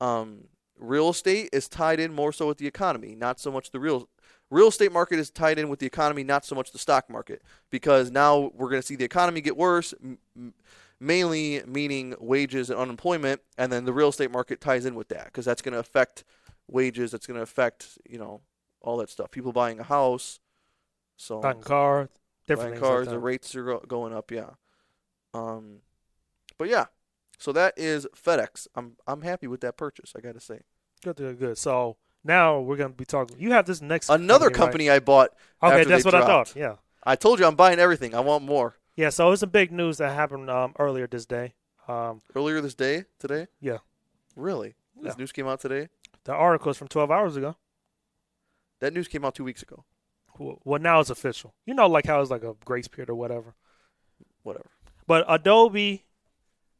[0.00, 0.44] Um,
[0.78, 4.08] real estate is tied in more so with the economy, not so much the real
[4.50, 7.42] real estate market is tied in with the economy, not so much the stock market,
[7.70, 9.92] because now we're gonna see the economy get worse.
[10.02, 10.54] M- m-
[11.00, 15.26] mainly meaning wages and unemployment, and then the real estate market ties in with that
[15.26, 16.24] because that's going to affect
[16.68, 17.10] wages.
[17.10, 18.42] That's going to affect you know
[18.80, 19.30] all that stuff.
[19.30, 20.40] People buying a house,
[21.16, 22.08] so Buying cars,
[22.46, 24.30] different buying cars, like the rates are go- going up.
[24.30, 24.50] Yeah,
[25.34, 25.78] um,
[26.58, 26.86] but yeah,
[27.38, 28.68] so that is FedEx.
[28.74, 30.12] I'm I'm happy with that purchase.
[30.16, 30.60] I got to say.
[31.02, 31.58] Good, good, good.
[31.58, 33.38] So now we're gonna be talking.
[33.40, 35.30] You have this next Another company, company I bought.
[35.62, 36.54] Okay, that's what I thought.
[36.54, 38.14] Yeah, I told you I'm buying everything.
[38.14, 38.76] I want more.
[39.00, 39.08] Yeah.
[39.10, 41.54] So it's some big news that happened um, earlier this day.
[41.88, 43.48] Um, Earlier this day, today.
[43.60, 43.78] Yeah.
[44.36, 44.74] Really?
[44.96, 45.18] This Yeah.
[45.18, 45.88] news came out today.
[46.24, 47.56] the article is from 12 hours ago.
[48.80, 49.84] That news came out two weeks ago.
[50.38, 51.54] Well, well, now it's official.
[51.66, 53.54] You know, like how it's like a grace period or whatever.
[54.42, 54.70] Whatever.
[55.06, 56.04] But Adobe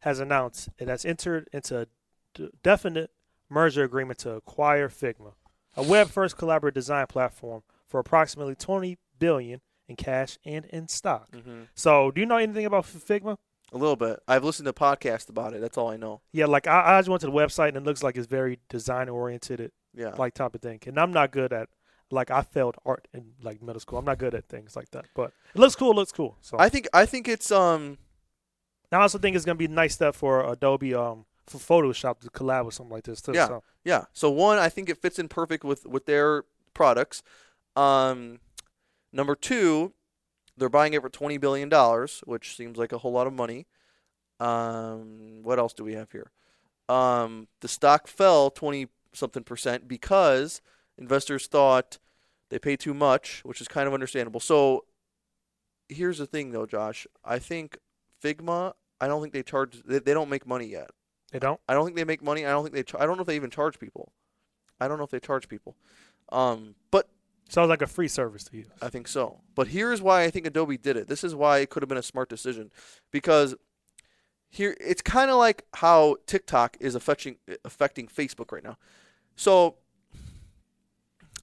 [0.00, 1.86] has announced it has entered into a
[2.34, 3.10] d- definite
[3.48, 5.32] merger agreement to acquire Figma,
[5.76, 11.30] a web-first collaborative design platform for approximately 20 billion in cash and in stock.
[11.32, 11.62] Mm-hmm.
[11.74, 13.36] So, do you know anything about Figma?
[13.72, 14.18] A little bit.
[14.26, 15.60] I've listened to podcasts about it.
[15.60, 16.22] That's all I know.
[16.32, 18.58] Yeah, like I, I just went to the website and it looks like it's very
[18.68, 20.14] design oriented, Yeah.
[20.16, 20.80] like type of thing.
[20.86, 21.68] And I'm not good at
[22.10, 23.98] like I failed art in like middle school.
[23.98, 25.92] I'm not good at things like that, but it looks cool.
[25.92, 26.36] It looks cool.
[26.40, 27.98] So I think I think it's um
[28.90, 32.30] I also think it's gonna be a nice step for Adobe um for Photoshop to
[32.30, 33.32] collab with something like this too.
[33.34, 33.46] Yeah.
[33.46, 34.04] So yeah.
[34.12, 36.42] So one, I think it fits in perfect with with their
[36.74, 37.22] products.
[37.76, 38.40] Um,
[39.12, 39.92] number two,
[40.56, 43.66] they're buying it for twenty billion dollars, which seems like a whole lot of money.
[44.38, 46.30] Um, what else do we have here?
[46.88, 50.60] Um, the stock fell twenty something percent because
[50.98, 51.98] investors thought
[52.50, 54.40] they paid too much, which is kind of understandable.
[54.40, 54.84] So
[55.88, 57.06] here's the thing, though, Josh.
[57.24, 57.78] I think
[58.22, 58.74] Figma.
[59.00, 59.82] I don't think they charge.
[59.84, 60.90] They, they don't make money yet.
[61.32, 61.60] they don't.
[61.68, 62.44] I don't think they make money.
[62.44, 62.82] I don't think they.
[62.82, 64.12] Char- I don't know if they even charge people.
[64.80, 65.76] I don't know if they charge people.
[66.30, 67.08] Um, but
[67.50, 68.66] Sounds like a free service to you.
[68.80, 69.40] I think so.
[69.56, 71.08] But here's why I think Adobe did it.
[71.08, 72.70] This is why it could have been a smart decision,
[73.10, 73.56] because
[74.48, 78.76] here it's kind of like how TikTok is affecting affecting Facebook right now.
[79.34, 79.76] So,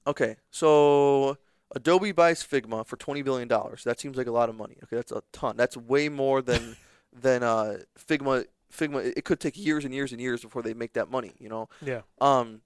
[0.06, 1.36] okay, so
[1.76, 3.84] Adobe buys Figma for twenty billion dollars.
[3.84, 4.76] That seems like a lot of money.
[4.84, 5.58] Okay, that's a ton.
[5.58, 6.76] That's way more than
[7.12, 10.72] than uh, Figma Figma, it, it could take years and years and years before they
[10.72, 11.32] make that money.
[11.38, 11.68] You know.
[11.82, 12.00] Yeah.
[12.20, 12.62] Um,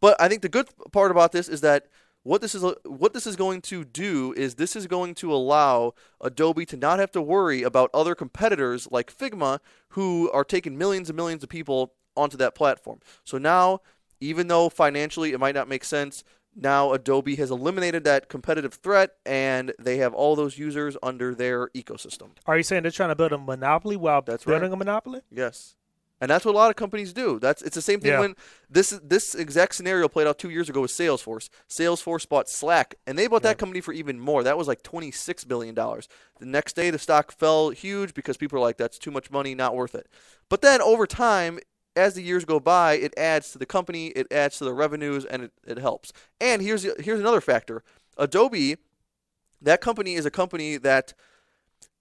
[0.00, 1.86] but I think the good part about this is that
[2.26, 5.94] what this is what this is going to do is this is going to allow
[6.20, 9.60] Adobe to not have to worry about other competitors like Figma
[9.90, 12.98] who are taking millions and millions of people onto that platform.
[13.24, 13.80] So now,
[14.20, 16.24] even though financially it might not make sense,
[16.56, 21.68] now Adobe has eliminated that competitive threat and they have all those users under their
[21.68, 22.30] ecosystem.
[22.46, 24.74] Are you saying they're trying to build a monopoly while That's building right.
[24.74, 25.20] a monopoly?
[25.30, 25.76] Yes.
[26.20, 27.38] And that's what a lot of companies do.
[27.38, 28.20] That's it's the same thing Yeah.
[28.20, 28.36] when
[28.70, 31.50] this this exact scenario played out two years ago with Salesforce.
[31.68, 34.42] Salesforce bought Slack, and they bought that company for even more.
[34.42, 36.08] That was like twenty six billion dollars.
[36.38, 39.54] The next day, the stock fell huge because people are like, "That's too much money,
[39.54, 40.08] not worth it."
[40.48, 41.58] But then over time,
[41.94, 45.26] as the years go by, it adds to the company, it adds to the revenues,
[45.26, 46.12] and it, it helps.
[46.40, 47.82] And here's here's another factor:
[48.16, 48.76] Adobe,
[49.60, 51.12] that company is a company that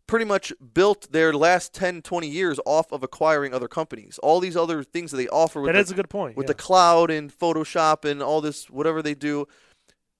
[0.08, 4.56] pretty much built their last 10 20 years off of acquiring other companies all these
[4.56, 6.38] other things that they offer with That the, is a good point.
[6.38, 6.48] with yeah.
[6.50, 9.48] the cloud and photoshop and all this whatever they do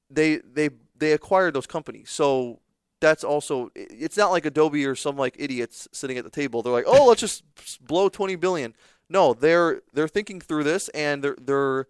[0.10, 2.60] they they they acquired those companies so
[3.02, 6.74] that's also it's not like adobe or some like idiots sitting at the table they're
[6.74, 7.44] like oh let's just
[7.86, 8.74] blow 20 billion
[9.10, 11.88] no they're they're thinking through this and they're they're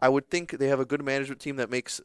[0.00, 2.00] i would think they have a good management team that makes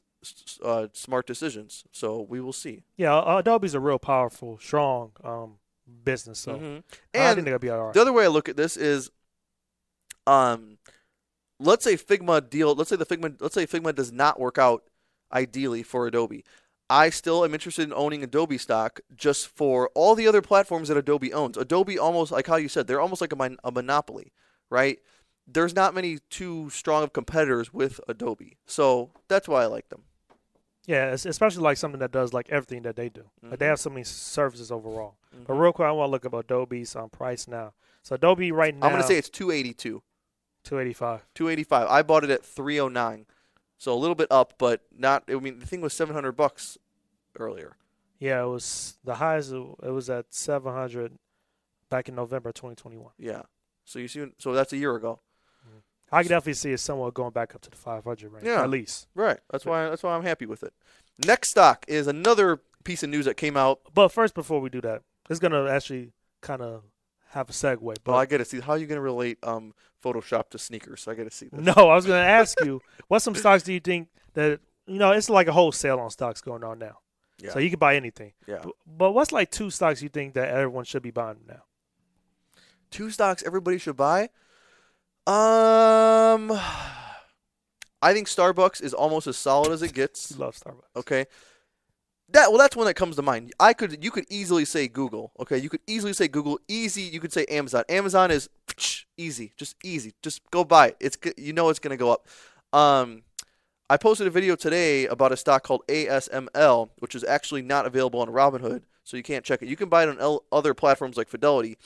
[0.64, 5.56] uh, smart decisions so we will see yeah, uh, Adobe's a real powerful, strong um,
[6.04, 6.40] business.
[6.40, 6.84] So Mhm.
[7.14, 7.94] I and think they'll be all right.
[7.94, 9.10] The other way I look at this is,
[10.26, 10.78] um,
[11.60, 12.76] let's say Figma deal.
[12.76, 13.36] Let's say the Figma.
[13.40, 14.84] Let's say Figma does not work out
[15.32, 16.44] ideally for Adobe.
[16.90, 20.96] I still am interested in owning Adobe stock just for all the other platforms that
[20.98, 21.58] Adobe owns.
[21.58, 24.32] Adobe almost like how you said they're almost like a, mon- a monopoly,
[24.70, 25.00] right?
[25.46, 30.04] There's not many too strong of competitors with Adobe, so that's why I like them.
[30.88, 33.30] Yeah, especially like something that does like everything that they do.
[33.44, 33.70] Like they Mhm.
[33.70, 35.18] have so many services overall.
[35.32, 35.60] But Mhm.
[35.62, 37.74] real quick, I want to look up Adobe's um, price now.
[38.04, 40.02] So Adobe right now, I'm gonna say it's 282.
[40.64, 41.26] two eighty five.
[41.36, 41.88] 285.
[41.90, 43.26] I bought it at 309.
[43.78, 46.78] So a little bit up, but not I mean the thing was 700 bucks
[47.38, 47.78] earlier.
[48.18, 49.52] Yeah, it was the highest.
[49.52, 51.20] It it was at seven hundred
[51.90, 53.12] back in November twenty twenty one.
[53.18, 53.44] Yeah.
[53.86, 55.20] So you see so that's a year ago.
[56.12, 58.64] I can definitely see it somewhat going back up to the five hundred range Yeah.
[58.64, 59.08] at least.
[59.16, 59.40] Right.
[59.52, 60.74] That's why that's why I'm happy with it.
[61.26, 63.82] Next stock is another piece of news that came out.
[63.94, 66.84] But first, before we do that, it's gonna actually kind of
[67.32, 67.82] have a segue.
[68.04, 70.58] But Well, I got to see how are you going to relate um Photoshop to
[70.60, 71.08] sneakers.
[71.08, 71.60] I got to see this.
[71.60, 74.98] No, I was going to ask you, what some stocks do you think that you
[75.00, 75.12] know?
[75.12, 77.00] It's like a whole sale on stocks going on now,
[77.44, 77.50] Yeah.
[77.52, 78.32] so you can buy anything.
[78.48, 78.60] yeah.
[78.64, 81.64] B- But what's like two stocks you think that everyone should be buying now?
[82.92, 84.30] Two stocks everybody should buy.
[85.28, 86.52] Um
[88.02, 90.38] I think Starbucks is almost as solid as it gets.
[90.38, 90.96] Love Starbucks.
[90.96, 91.26] Okay.
[92.30, 93.54] That well, that's one that comes to mind.
[93.60, 95.32] I could, you could easily say Google.
[95.40, 96.60] Okay, you could easily say Google.
[96.68, 97.84] Easy, you could say Amazon.
[97.88, 98.50] Amazon is
[99.18, 100.14] easy, just easy.
[100.22, 100.98] Just go buy it.
[101.00, 102.28] It's you know it's gonna go up.
[102.74, 103.24] Um,
[103.90, 108.20] I posted a video today about a stock called ASML, which is actually not available
[108.20, 109.70] on Robinhood, so you can't check it.
[109.70, 111.78] You can buy it on L- other platforms like Fidelity,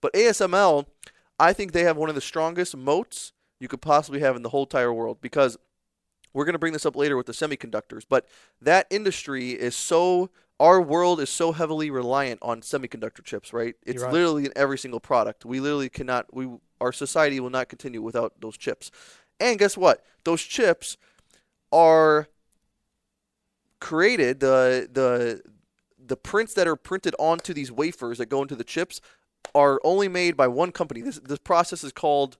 [0.00, 0.86] but ASML,
[1.38, 4.48] I think they have one of the strongest moats you could possibly have in the
[4.48, 5.56] whole entire world because
[6.32, 8.26] we're going to bring this up later with the semiconductors, but
[8.60, 13.76] that industry is so our world is so heavily reliant on semiconductor chips, right?
[13.86, 14.12] It's right.
[14.12, 15.44] literally in every single product.
[15.44, 16.48] We literally cannot we
[16.80, 18.90] our society will not continue without those chips.
[19.40, 20.04] And guess what?
[20.24, 20.96] Those chips
[21.70, 22.28] are
[23.80, 25.42] created the the
[26.04, 29.00] the prints that are printed onto these wafers that go into the chips
[29.54, 31.00] are only made by one company.
[31.00, 32.36] This this process is called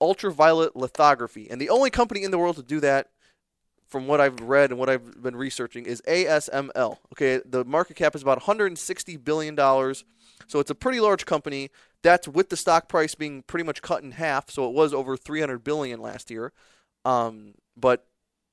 [0.00, 3.08] ultraviolet lithography, and the only company in the world to do that,
[3.88, 6.98] from what I've read and what I've been researching, is ASML.
[7.12, 10.04] Okay, the market cap is about 160 billion dollars,
[10.46, 11.70] so it's a pretty large company.
[12.02, 15.16] That's with the stock price being pretty much cut in half, so it was over
[15.16, 16.52] 300 billion last year.
[17.04, 18.06] Um, but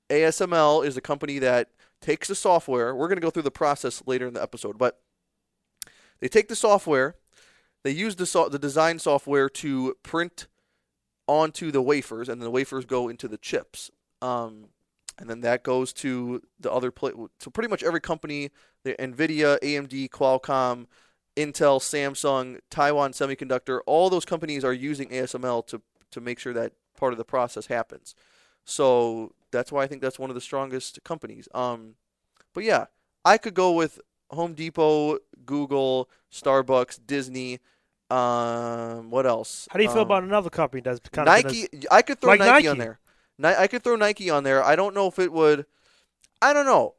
[0.10, 1.70] ASML is a company that
[2.02, 2.96] takes the software.
[2.96, 5.00] We're going to go through the process later in the episode, but
[6.20, 7.16] they take the software,
[7.84, 10.48] they use the so- the design software to print
[11.28, 13.92] onto the wafers, and then the wafers go into the chips.
[14.22, 14.70] Um,
[15.18, 18.52] and then that goes to the other pla So pretty much every company,
[18.84, 20.88] the Nvidia, AMD, Qualcomm,
[21.36, 26.74] Intel, Samsung, Taiwan Semiconductor, all those companies are using ASML to to make sure that
[26.98, 28.16] part of the process happens.
[28.66, 31.48] So that's why I think that's one of the strongest companies.
[31.54, 31.96] Um,
[32.54, 32.86] but yeah,
[33.24, 34.00] I could go with
[34.32, 37.60] Home Depot, Google, Starbucks, Disney.
[38.12, 39.68] Um, what else?
[39.72, 41.68] How do you feel Um, about another company that's kind of Nike?
[41.92, 43.00] I could throw Like Nike, on there.
[43.38, 44.64] Ni- I could throw Nike on there.
[44.64, 45.66] I don't know if it would.
[46.42, 46.96] I don't know.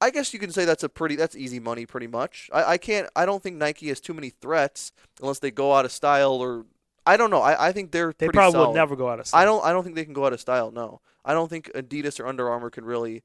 [0.00, 2.50] I guess you can say that's a pretty that's easy money, pretty much.
[2.52, 3.08] I, I can't.
[3.16, 6.66] I don't think Nike has too many threats unless they go out of style or
[7.06, 7.40] I don't know.
[7.42, 8.66] I, I think they're They probably solid.
[8.68, 9.40] will never go out of style.
[9.40, 9.64] I don't.
[9.64, 10.70] I don't think they can go out of style.
[10.70, 13.22] No, I don't think Adidas or Under Armour can really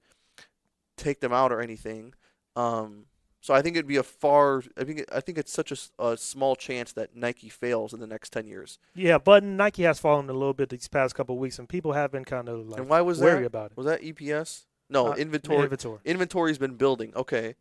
[0.98, 2.14] take them out or anything.
[2.56, 3.06] Um,
[3.42, 4.64] so I think it'd be a far.
[4.78, 5.06] I think.
[5.14, 8.48] I think it's such a, a, small chance that Nike fails in the next ten
[8.48, 8.80] years.
[8.94, 11.94] Yeah, but Nike has fallen a little bit these past couple of weeks, and people
[11.94, 13.48] have been kind of like and why was wary that?
[13.48, 13.78] about it.
[13.78, 14.66] Was that EPS?
[14.90, 15.64] No, Uh, inventory.
[15.64, 16.00] Inventory.
[16.04, 17.14] Inventory's been building.
[17.16, 17.56] Okay,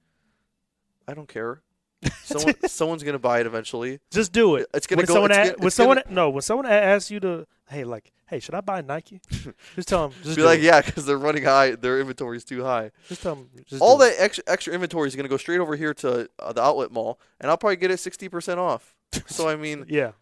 [1.07, 1.63] I don't care.
[2.23, 3.99] Someone, someone's gonna buy it eventually.
[4.13, 4.67] Just do it.
[4.75, 5.15] It's gonna when go.
[5.15, 8.39] someone it's a- when someone gonna no when someone asks you to hey like hey
[8.39, 9.21] should I buy Nike?
[9.75, 10.19] just tell them.
[10.23, 10.63] Just be like, it.
[10.65, 11.73] yeah, because they're running high.
[11.73, 12.93] Their inventory is too high.
[13.09, 13.49] Just tell them.
[13.67, 16.63] Just All that extra extra inventory is gonna go straight over here to uh, the
[16.63, 18.95] outlet mall, and I'll probably get it sixty percent off.
[19.27, 20.13] So I mean, Yeah.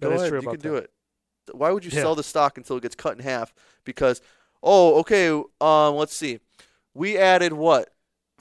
[0.00, 0.90] Go That ahead, true you can do it.
[1.52, 2.00] Why would you Yeah.
[2.02, 3.52] sell the stock until it gets cut in half?
[3.84, 4.20] Because,
[4.62, 5.28] oh, okay,
[5.60, 6.38] um, let's see,
[6.94, 7.90] we added what,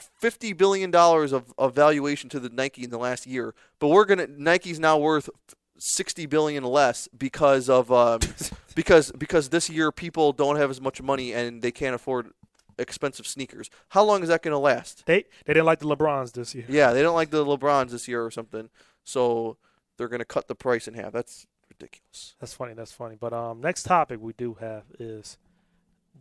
[0.02, 4.06] fifty billion dollars of, of valuation to the Nike in the last year, but we're
[4.06, 5.30] gonna Nike's now worth
[5.78, 8.20] sixty billion less because of um,
[8.76, 12.32] because because this year people don't have as much money and they can't afford
[12.78, 13.70] expensive sneakers.
[13.90, 15.06] How long is that gonna last?
[15.06, 16.66] They they didn't like the LeBrons this year.
[16.68, 18.70] Yeah, they don't like the LeBrons this year or something,
[19.04, 19.58] so
[19.98, 21.12] they're gonna cut the price in half.
[21.12, 22.36] That's ridiculous.
[22.40, 22.74] That's funny.
[22.74, 23.16] That's funny.
[23.20, 25.38] But um, next topic we do have is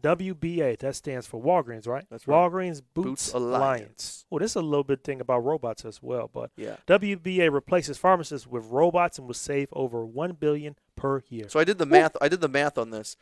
[0.02, 0.78] WBA.
[0.78, 2.04] That stands for Walgreens, right?
[2.10, 2.34] That's right.
[2.36, 3.56] Walgreens Boots, Boots Alliance.
[3.56, 4.26] Alliance.
[4.30, 6.28] Well, this is a little bit thing about robots as well.
[6.32, 6.76] But Yeah.
[6.86, 11.48] WBA replaces pharmacists with robots and will save over one billion per year.
[11.48, 12.16] So I did the math.
[12.20, 13.16] I did the math on this.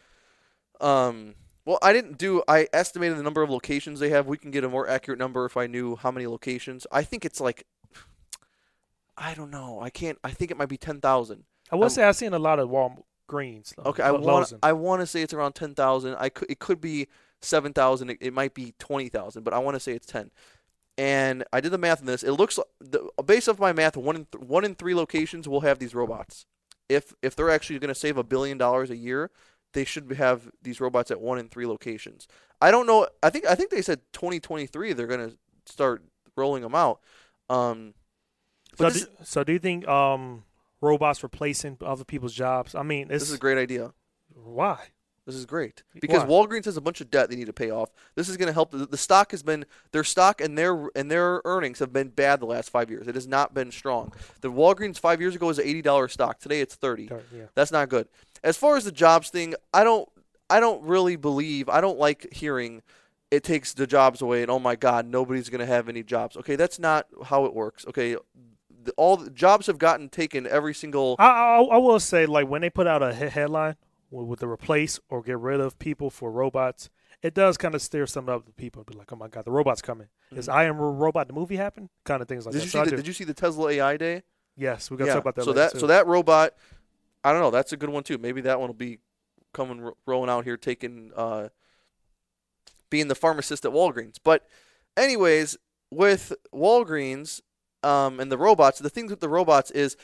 [0.81, 2.43] Um, well, I didn't do.
[2.49, 4.27] I estimated the number of locations they have.
[4.27, 6.87] We can get a more accurate number if I knew how many locations.
[6.93, 7.65] I think it's like.
[9.17, 9.81] I don't know.
[9.81, 10.17] I can't.
[10.23, 11.45] I think it might be ten thousand.
[11.71, 13.03] I will I'm- say I've seen a lot of Walgreens.
[13.77, 14.53] Though, Okay, I want.
[14.63, 16.17] I want to say it's around ten thousand.
[16.19, 16.51] I could.
[16.51, 17.07] It could be
[17.41, 18.11] seven thousand.
[18.11, 20.31] It, it might be twenty thousand, but I want to say it's ten.
[20.97, 22.25] And I did the math on this.
[22.25, 25.47] It looks like the based off my math, one in th- one in three locations
[25.49, 26.45] will have these robots.
[26.89, 29.31] If if they're actually going to save a billion dollars a year,
[29.75, 32.27] they should have these robots at one in three locations.
[32.61, 33.07] I don't know.
[33.23, 35.37] I think I think they said 2023 they're going to
[35.67, 36.03] start
[36.37, 37.01] rolling them out.
[37.49, 37.95] Um,
[38.77, 40.43] So do, so do you think um,
[40.81, 42.75] robots replacing other people's jobs?
[42.75, 43.93] I mean, this is a great idea.
[44.35, 44.79] why?
[45.29, 46.47] This is great because Why?
[46.47, 47.91] Walgreens has a bunch of debt they need to pay off.
[48.15, 48.71] This is going to help.
[48.71, 52.41] The, the stock has been their stock and their and their earnings have been bad
[52.41, 53.07] the last five years.
[53.07, 54.15] It has not been strong.
[54.41, 56.39] The Walgreens five years ago was an eighty dollars stock.
[56.39, 57.11] Today it's thirty.
[57.31, 57.43] Yeah.
[57.55, 58.09] That's not good.
[58.43, 60.09] As far as the jobs thing, I don't
[60.49, 61.69] I don't really believe.
[61.69, 62.81] I don't like hearing
[63.31, 66.39] it takes the jobs away and oh my god nobody's going to have any jobs.
[66.39, 67.85] Okay, that's not how it works.
[67.87, 68.17] Okay,
[68.97, 71.17] all the jobs have gotten taken every single.
[71.19, 73.77] I, I I will say like when they put out a he- headline
[74.11, 76.91] with, with the replace or get rid of people for robots,
[77.23, 78.85] it does kind of stir some up the people.
[78.85, 80.09] Be like, oh my god, the robot's coming.
[80.31, 81.89] Is I Am a Robot the movie happen?
[82.05, 82.65] Kind of things like Did that.
[82.67, 84.23] you So the, Did you see the Tesla AI day?
[84.57, 85.45] yes, we got gonna talk about that.
[85.45, 85.79] So that too.
[85.81, 86.55] so that robot,
[87.25, 87.51] I don't know.
[87.51, 88.19] That's a good one too.
[88.19, 88.99] Maybe that one will be
[89.55, 91.49] coming ro- rolling out here, taking uh,
[92.91, 94.17] being the pharmacist at Walgreens.
[94.23, 94.47] But
[94.97, 95.57] anyways,
[95.91, 97.41] with Walgreens
[97.83, 99.97] um, and the robots, the things with the robots is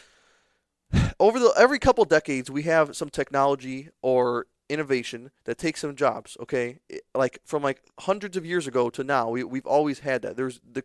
[1.21, 6.37] over the every couple decades we have some technology or innovation that takes some jobs
[6.41, 6.79] okay?
[7.15, 10.37] Like from like hundreds of years ago to now we, we've always had that.
[10.37, 10.83] There's the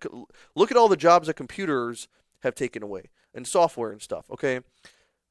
[0.55, 2.07] look at all the jobs that computers
[2.41, 4.61] have taken away and software and stuff okay?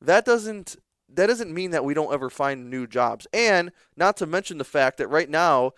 [0.00, 0.76] That doesn't
[1.10, 3.26] that doesn't mean that we don't ever find new jobs.
[3.32, 5.72] And not to mention the fact that right now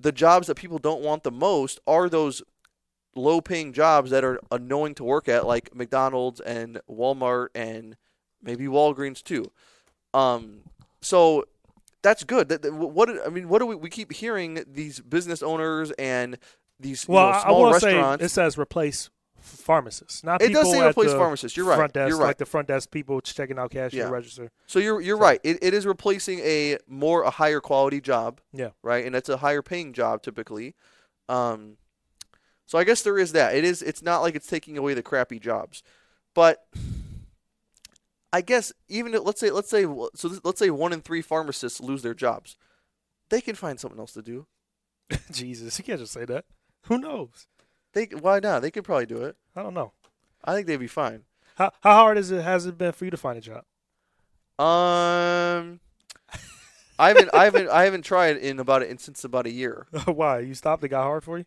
[0.00, 2.42] the jobs that people don't want the most are those
[3.16, 7.96] low paying jobs that are annoying to work at like McDonald's and Walmart and
[8.42, 9.50] maybe Walgreens too
[10.12, 10.60] um
[11.00, 11.44] so
[12.02, 15.42] that's good that, that- what I mean what do we we keep hearing these business
[15.42, 16.38] owners and
[16.80, 20.48] these you know, I- I small will restaurants say it says replace pharmacists, not it
[20.48, 21.54] people does say replace pharmacists.
[21.54, 21.92] You're right.
[21.92, 22.28] Desk, You're right.
[22.28, 24.08] like the front desk people checking out cash Yeah.
[24.08, 24.50] register.
[24.66, 25.38] So you're you're So- right.
[25.44, 28.40] It, it is replacing a more a higher quality job.
[28.54, 28.70] Yeah.
[28.82, 30.74] Right, and it's a higher paying job typically.
[31.28, 31.76] Um,
[32.66, 33.54] so I guess there is that.
[33.54, 33.82] It is.
[33.82, 35.82] It's not like it's taking away the crappy jobs,
[36.34, 36.66] but
[38.32, 41.22] I guess even if, let's say let's say so this, let's say one in three
[41.22, 42.56] pharmacists lose their jobs,
[43.28, 44.46] they can find something else to do.
[45.30, 46.44] Jesus, you can't just say that.
[46.86, 47.46] Who knows?
[47.92, 48.62] They why not?
[48.62, 49.36] They could probably do it.
[49.54, 49.92] I don't know.
[50.44, 51.24] I think they'd be fine.
[51.56, 53.64] How how hard is it has it been for you to find a job?
[54.56, 55.80] Um,
[56.98, 59.86] I haven't I haven't I haven't tried in about in since about a year.
[60.06, 60.82] Why you stopped?
[60.84, 61.44] It got hard for you?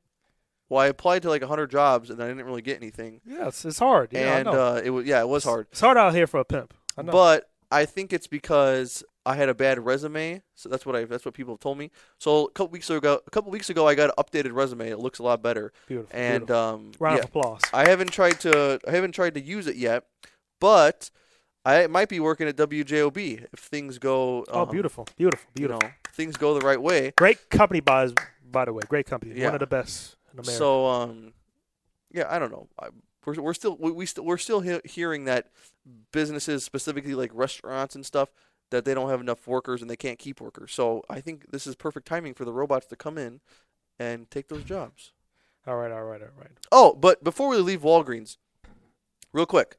[0.70, 3.22] Well, I applied to like 100 jobs and I didn't really get anything.
[3.26, 4.10] Yes, it's hard.
[4.12, 5.68] Yeah, and uh, it was yeah, it was hard.
[5.72, 6.74] It's hard out here for a pimp.
[6.98, 7.12] I know.
[7.12, 10.42] But I think it's because I had a bad resume.
[10.56, 11.92] So that's what I that's what people have told me.
[12.18, 14.90] So a couple weeks ago, a couple weeks ago, I got an updated resume.
[14.90, 15.72] It looks a lot better.
[15.88, 16.10] beautiful.
[16.18, 16.56] And beautiful.
[16.56, 17.62] um, round yeah, of applause.
[17.74, 20.06] I haven't tried to I haven't tried to use it yet,
[20.60, 21.12] but
[21.64, 24.46] I might be working at WJOB if things go.
[24.50, 25.88] Oh, um, beautiful, beautiful, You beautiful.
[25.88, 27.14] know, things go the right way.
[27.18, 28.10] Great company, by
[28.50, 28.84] by the way.
[28.88, 29.34] Great company.
[29.36, 29.46] Yeah.
[29.46, 30.58] One of the best in America.
[30.58, 31.34] So, um,
[32.12, 32.68] yeah, I don't know.
[32.80, 32.90] I,
[33.26, 35.48] we're, we're still we, we still we're still he- hearing that
[36.12, 38.30] businesses, specifically like restaurants and stuff,
[38.72, 40.72] that they don't have enough workers and they can't keep workers.
[40.74, 43.42] So I think this is perfect timing for the robots to come in
[44.00, 45.12] and take those jobs.
[45.66, 46.52] all right, all right, all right.
[46.72, 48.38] Oh, but before we leave Walgreens,
[49.34, 49.76] real quick,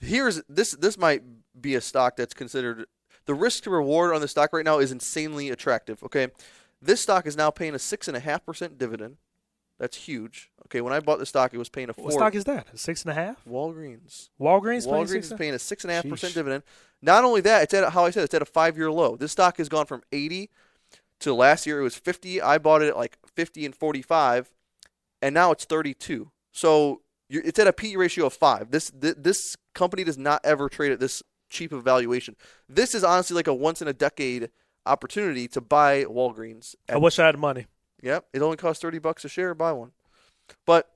[0.00, 0.72] here's this.
[0.72, 1.22] This might
[1.60, 2.86] be a stock that's considered
[3.26, 6.02] the risk to reward on the stock right now is insanely attractive.
[6.02, 6.28] Okay,
[6.80, 9.18] this stock is now paying a six and a half percent dividend.
[9.78, 10.50] That's huge.
[10.66, 12.06] Okay, when I bought the stock, it was paying a four.
[12.06, 12.66] What stock is that?
[12.78, 13.44] Six and a half.
[13.48, 14.28] Walgreens.
[14.40, 14.84] Walgreens.
[14.84, 16.64] paying Walgreens is paying a six and a half percent dividend.
[17.00, 19.16] Not only that, it's at how I said it's at a five year low.
[19.16, 20.50] This stock has gone from eighty
[21.20, 22.40] to last year it was fifty.
[22.42, 24.50] I bought it at like fifty and forty five,
[25.22, 26.32] and now it's thirty two.
[26.52, 28.70] So you're, it's at a PE ratio of five.
[28.70, 32.34] This th- this company does not ever trade at this cheap of valuation.
[32.68, 34.50] This is honestly like a once in a decade
[34.84, 36.74] opportunity to buy Walgreens.
[36.88, 37.66] I wish I had money.
[38.02, 39.54] Yep, it only costs thirty bucks a share.
[39.54, 39.92] Buy one.
[40.66, 40.90] But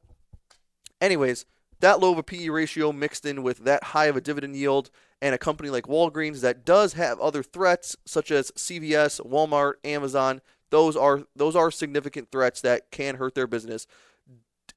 [1.00, 1.44] anyways,
[1.80, 4.90] that low of a PE ratio mixed in with that high of a dividend yield
[5.20, 10.40] and a company like Walgreens that does have other threats such as CVS, Walmart, Amazon,
[10.70, 13.86] those are those are significant threats that can hurt their business.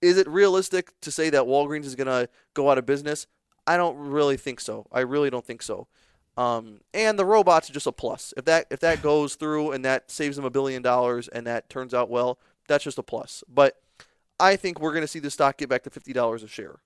[0.01, 3.27] Is it realistic to say that Walgreens is going to go out of business?
[3.65, 4.85] I don't really think so.
[4.91, 5.87] I really don't think so.
[6.37, 8.33] Um, and the robots are just a plus.
[8.35, 11.69] If that if that goes through and that saves them a billion dollars and that
[11.69, 13.43] turns out well, that's just a plus.
[13.47, 13.77] But
[14.39, 16.79] I think we're going to see the stock get back to fifty dollars a share.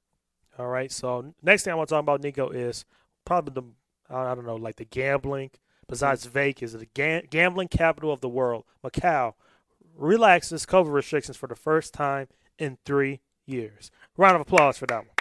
[0.58, 0.92] All right.
[0.92, 2.86] So next thing I want to talk about, Niko, is
[3.26, 5.52] probably the I don't know, like the gambling.
[5.88, 9.34] Besides Vegas, the ga- gambling capital of the world, Macau,
[9.96, 12.28] relaxes COVID restrictions for the first time
[12.60, 13.90] in three years.
[14.16, 15.19] Round of applause for that one.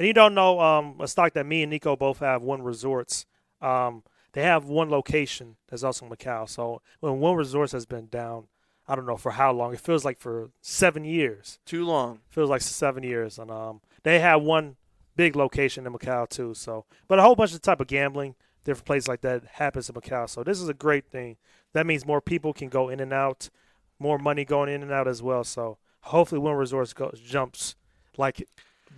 [0.00, 3.26] And you don't know um, a stock that me and Niko both have, Wynn Resorts.
[3.60, 6.48] Um, they have one location that's also in Macau.
[6.48, 8.44] So when Wynn Resorts has been down,
[8.88, 9.74] I don't know for how long.
[9.74, 12.20] It feels like for seven years Too long.
[12.30, 14.76] feels like seven years, and um, they have one
[15.16, 16.54] big location in Macau too.
[16.54, 19.94] So, but a whole bunch of type of gambling, different places like that happens in
[19.94, 20.26] Macau.
[20.30, 21.36] So this is a great thing.
[21.74, 23.50] That means more people can go in and out,
[23.98, 25.44] more money going in and out as well.
[25.44, 27.76] So hopefully, Wynn Resorts goes jumps
[28.16, 28.48] like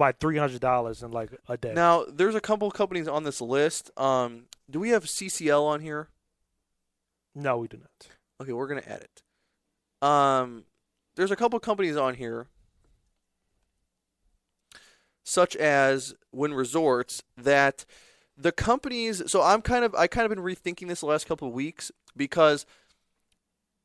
[0.03, 1.73] by three hundred dollars in like a day.
[1.75, 3.89] Now, there's a couple companies on this list.
[3.97, 6.09] Um, do we have CCL on here?
[7.37, 8.09] No, we do not.
[8.41, 9.23] Okay, we're gonna add it.
[10.05, 10.65] Um,
[11.15, 12.49] there's a couple companies on here,
[15.23, 17.85] such as Wynn Resorts, that
[18.37, 19.23] the companies.
[19.31, 21.93] So I'm kind of I kind of been rethinking this the last couple of weeks
[22.17, 22.67] because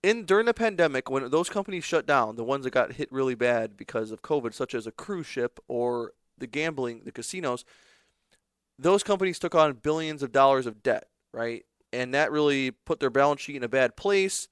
[0.08, 3.36] in during the pandemic when those companies shut down, the ones that got hit really
[3.36, 7.66] bad because of COVID, such as a cruise ship or the gambling, the casinos,
[8.80, 11.66] those companies took on billions of dollars of debt, right?
[11.92, 14.48] And that really put their balance sheet in a bad place.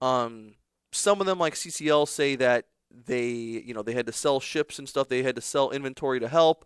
[0.00, 0.54] Um,
[0.92, 4.78] some of them, like CCL, say that they, you know, they had to sell ships
[4.78, 5.08] and stuff.
[5.08, 6.64] They had to sell inventory to help,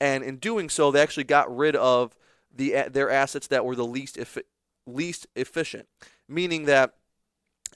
[0.00, 2.14] and in doing so, they actually got rid of
[2.54, 4.42] the their assets that were the least effi-
[4.86, 5.88] least efficient.
[6.28, 6.94] Meaning that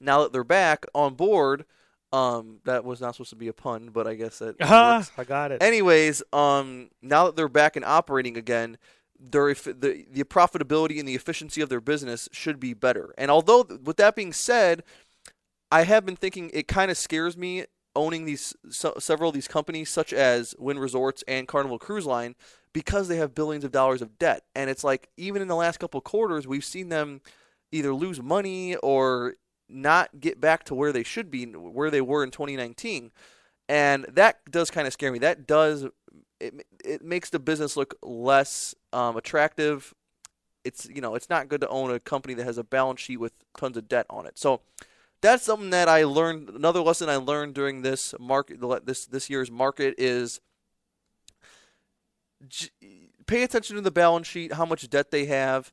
[0.00, 1.64] now that they're back on board,
[2.12, 5.12] um, that was not supposed to be a pun, but I guess that Ah, works.
[5.18, 5.62] I got it.
[5.62, 8.78] Anyways, um, now that they're back and operating again,
[9.20, 13.12] their the the profitability and the efficiency of their business should be better.
[13.18, 14.84] And although, with that being said,
[15.70, 17.64] I have been thinking it kind of scares me
[17.96, 22.36] owning these so, several of these companies, such as Wynn Resorts and Carnival Cruise Line,
[22.72, 24.44] because they have billions of dollars of debt.
[24.54, 27.20] And it's like even in the last couple quarters, we've seen them
[27.72, 29.34] either lose money or
[29.68, 33.10] not get back to where they should be, where they were in 2019
[33.68, 35.18] and that does kind of scare me.
[35.18, 35.86] That does
[36.40, 39.94] it, it makes the business look less um, attractive.
[40.64, 43.18] It's you know it's not good to own a company that has a balance sheet
[43.18, 44.38] with tons of debt on it.
[44.38, 44.62] So
[45.20, 46.48] that's something that I learned.
[46.48, 50.40] Another lesson I learned during this market, this this year's market is
[53.26, 55.72] pay attention to the balance sheet, how much debt they have.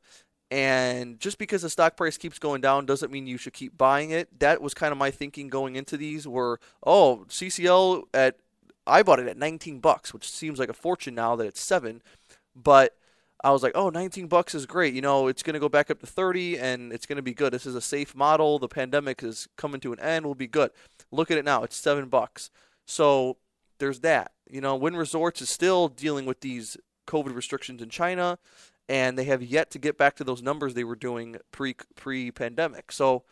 [0.50, 4.10] And just because the stock price keeps going down doesn't mean you should keep buying
[4.10, 4.38] it.
[4.38, 6.26] That was kind of my thinking going into these.
[6.28, 8.36] Were oh CCL at
[8.86, 12.02] I bought it at 19 bucks, which seems like a fortune now that it's seven.
[12.54, 12.96] But
[13.42, 14.94] I was like, oh, 19 bucks is great.
[14.94, 17.34] You know, it's going to go back up to 30, and it's going to be
[17.34, 17.52] good.
[17.52, 18.58] This is a safe model.
[18.58, 20.24] The pandemic is coming to an end.
[20.24, 20.70] We'll be good.
[21.10, 21.62] Look at it now.
[21.62, 22.50] It's seven bucks.
[22.86, 23.36] So
[23.78, 24.32] there's that.
[24.48, 26.76] You know, Wynn Resorts is still dealing with these
[27.06, 28.38] COVID restrictions in China,
[28.88, 32.30] and they have yet to get back to those numbers they were doing pre pre
[32.30, 32.92] pandemic.
[32.92, 33.24] So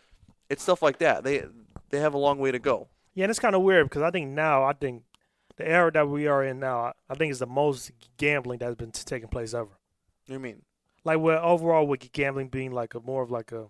[0.50, 1.24] it's stuff like that.
[1.24, 1.44] They
[1.90, 2.88] they have a long way to go.
[3.14, 5.04] Yeah, and it's kind of weird because I think now I think
[5.56, 8.90] the era that we are in now, I- think is the most gambling that's been
[8.90, 9.78] taking place ever.
[10.26, 10.62] You mean
[11.04, 13.68] Like where overall with gambling being like a more of like a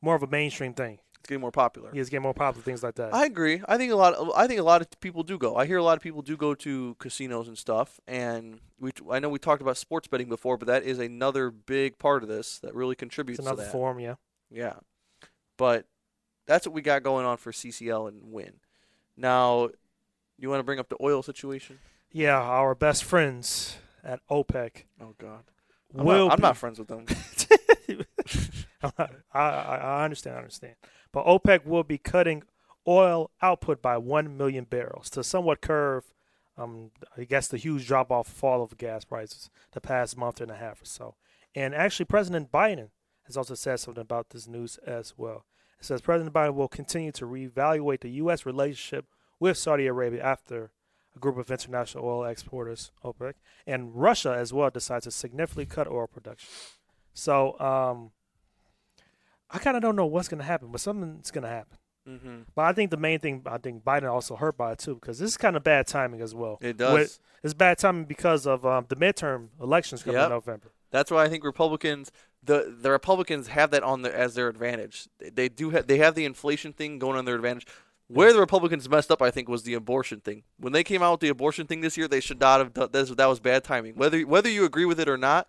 [0.00, 1.00] more of a mainstream thing.
[1.20, 1.90] It's getting more popular?
[1.92, 3.14] Yeah, it's getting more popular things like that.
[3.14, 3.62] I agree.
[3.66, 4.14] I think a lot.
[4.36, 5.56] I think a lot of people do go.
[5.56, 8.00] I hear a lot of people do go to casinos and stuff.
[8.06, 11.98] And we, I know we talked about sports betting before, but that is another big
[11.98, 13.72] part of this that really contributes it's another to that.
[13.72, 14.14] form, yeah.
[14.50, 14.74] Yeah,
[15.56, 15.86] but
[16.46, 18.54] that's what we got going on for CCL and Wynn.
[19.16, 19.68] Now,
[20.38, 21.78] you want to bring up the oil situation?
[22.10, 25.44] Yeah, our best friends at OPEC Oh God,
[25.96, 27.04] I'm, not, I'm not friends with them.
[28.82, 30.74] I, I, I understand, I understand.
[31.12, 32.42] But OPEC will be cutting
[32.86, 36.12] oil output by 1 million barrels to somewhat curve,
[36.56, 40.50] um, I guess, the huge drop off fall of gas prices the past month and
[40.50, 41.14] a half or so.
[41.54, 42.90] And actually, President Biden
[43.24, 45.44] has also said something about this news as well.
[45.78, 48.44] It says President Biden will continue to reevaluate the U.S.
[48.44, 49.06] relationship
[49.38, 50.70] with Saudi Arabia after
[51.14, 53.34] a group of international oil exporters, OPEC,
[53.66, 56.48] and Russia as well decides to significantly cut oil production.
[57.14, 58.10] So, um,
[59.50, 61.78] I kind of don't know what's going to happen, but something's going to happen.
[62.06, 64.94] hmm But I think the main thing, I think Biden also hurt by it too,
[64.96, 66.58] because this is kind of bad timing as well.
[66.60, 66.92] It does.
[66.92, 70.26] With- it's bad timing because of um, the midterm elections coming Yep.
[70.26, 70.72] in November.
[70.90, 72.10] That's why I think Republicans,
[72.42, 75.06] the the Republicans have that on their as their advantage.
[75.20, 77.66] They, do have they have the inflation thing going on their advantage.
[78.10, 80.42] Where the Republicans messed up, I think, was the abortion thing.
[80.58, 82.88] When they came out with the abortion thing this year, they should not have done
[82.90, 83.16] that.
[83.18, 83.96] That was bad timing.
[83.96, 85.46] Whether whether you agree with it or not,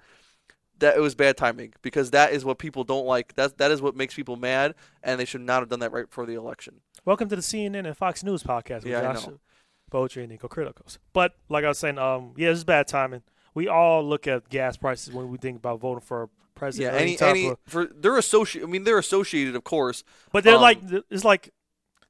[0.79, 3.35] that it was bad timing because that is what people don't like.
[3.35, 6.05] That that is what makes people mad, and they should not have done that right
[6.07, 6.81] before the election.
[7.05, 9.27] Welcome to the CNN and Fox News podcast with Yeah, Josh.
[9.91, 10.97] Poetry and Niko Criticals.
[11.13, 13.23] But like I was saying, um, yeah, this is bad timing.
[13.55, 16.93] We all look at gas prices when we think about voting for a Yeah, president.
[16.95, 18.67] or any any of- for they're associated.
[18.67, 20.03] I mean, they're associated, of course.
[20.31, 21.51] but they're um, like it's like,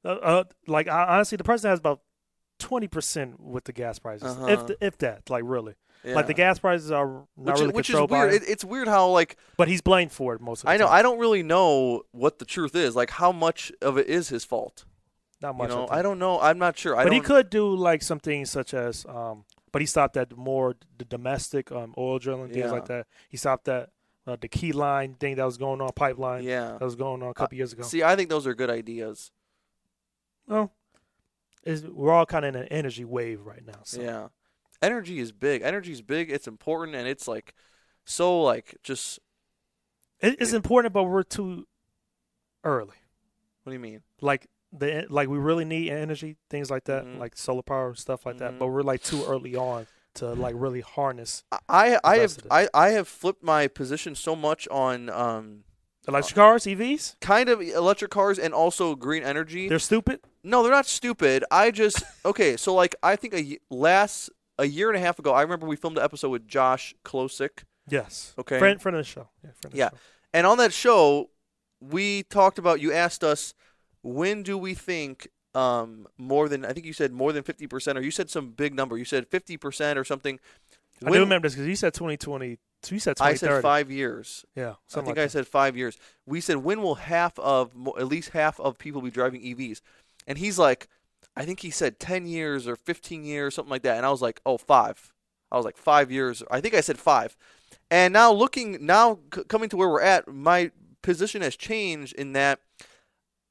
[0.03, 2.01] uh, uh, like honestly, the president has about
[2.57, 4.47] twenty percent with the gas prices, Uh-huh.
[4.70, 5.76] if if that, like really.
[6.04, 6.16] Yeah.
[6.16, 8.34] Like the gas prices are not which, really is, which controlled by weird.
[8.36, 10.78] him, It, it's weird how like but he's blamed for it most of the I
[10.78, 10.95] know time.
[10.95, 12.95] I don't really know what the truth is.
[12.95, 14.86] Like how much of it is his fault.
[15.41, 15.70] not much.
[15.72, 15.88] You know.
[15.91, 16.39] I don't know.
[16.39, 16.95] I'm not sure.
[16.95, 19.43] I but he could do like some things such as, um,
[19.74, 22.72] but he stopped at more the domestic um, oil drilling things Yeah.
[22.72, 23.06] like that.
[23.30, 23.89] He stopped at
[24.26, 26.78] uh, the key line thing that was going on, pipeline Yeah.
[26.80, 27.84] that was going on a couple years ago.
[27.84, 29.32] See, I think those are good ideas.
[30.47, 30.72] well,
[31.66, 33.80] is we're all kind of in an energy wave right now.
[33.84, 34.02] So.
[34.02, 34.28] Yeah.
[34.82, 35.61] Energy is big.
[35.61, 36.32] Energy is big.
[36.32, 37.53] It's important, and it's like
[38.05, 39.19] so like just.
[40.21, 41.65] It, it's important, but we're too
[42.63, 42.95] early.
[43.63, 44.01] What do you mean?
[44.21, 47.17] Like the like we really need energy, things like that, Mhm.
[47.19, 48.39] like solar power stuff like Mhm.
[48.39, 48.59] that.
[48.59, 52.67] But we're like too early on to like really harness I I, I have I,
[52.73, 55.63] I have flipped my position so much on um
[56.07, 57.15] electric cars, EVs.
[57.21, 59.69] kind of electric cars and also green energy.
[59.69, 60.21] They're stupid.
[60.43, 61.45] No, they're not stupid.
[61.51, 62.57] I just okay.
[62.57, 64.30] So like, I think a, last
[64.60, 67.64] a year and a half ago, I remember we filmed an episode with Josh Klosik,
[67.88, 68.34] Yes.
[68.38, 68.60] Okay.
[68.60, 69.30] Friend, friend of the show.
[69.43, 69.49] Yeah.
[69.62, 69.89] Friend of the Yeah.
[69.89, 69.97] show.
[70.34, 71.32] and on that show,
[71.82, 72.80] we talked about.
[72.80, 73.53] You asked us
[74.03, 77.97] when do we think um more than I think you said more than fifty percent,
[77.97, 78.97] or you said some big number.
[78.97, 80.39] You said fifty percent or something.
[81.01, 82.60] I do When- remember this because you said 2020.
[82.91, 83.38] You said I 2030.
[83.55, 84.45] said five years.
[84.55, 84.72] Yeah.
[84.72, 85.32] I think like I that.
[85.32, 85.97] said five years.
[86.26, 89.82] We said when will half of at least half of people be driving EVs?
[90.28, 90.88] And he's like,
[91.36, 93.97] I think he said ten years or fifteen years, something like that.
[93.97, 95.13] And I was like, oh, five.
[95.51, 96.43] I was like five years.
[96.51, 97.36] I think I said five.
[97.89, 102.34] And now looking now c- coming to where we're at, my position has changed in
[102.34, 102.59] that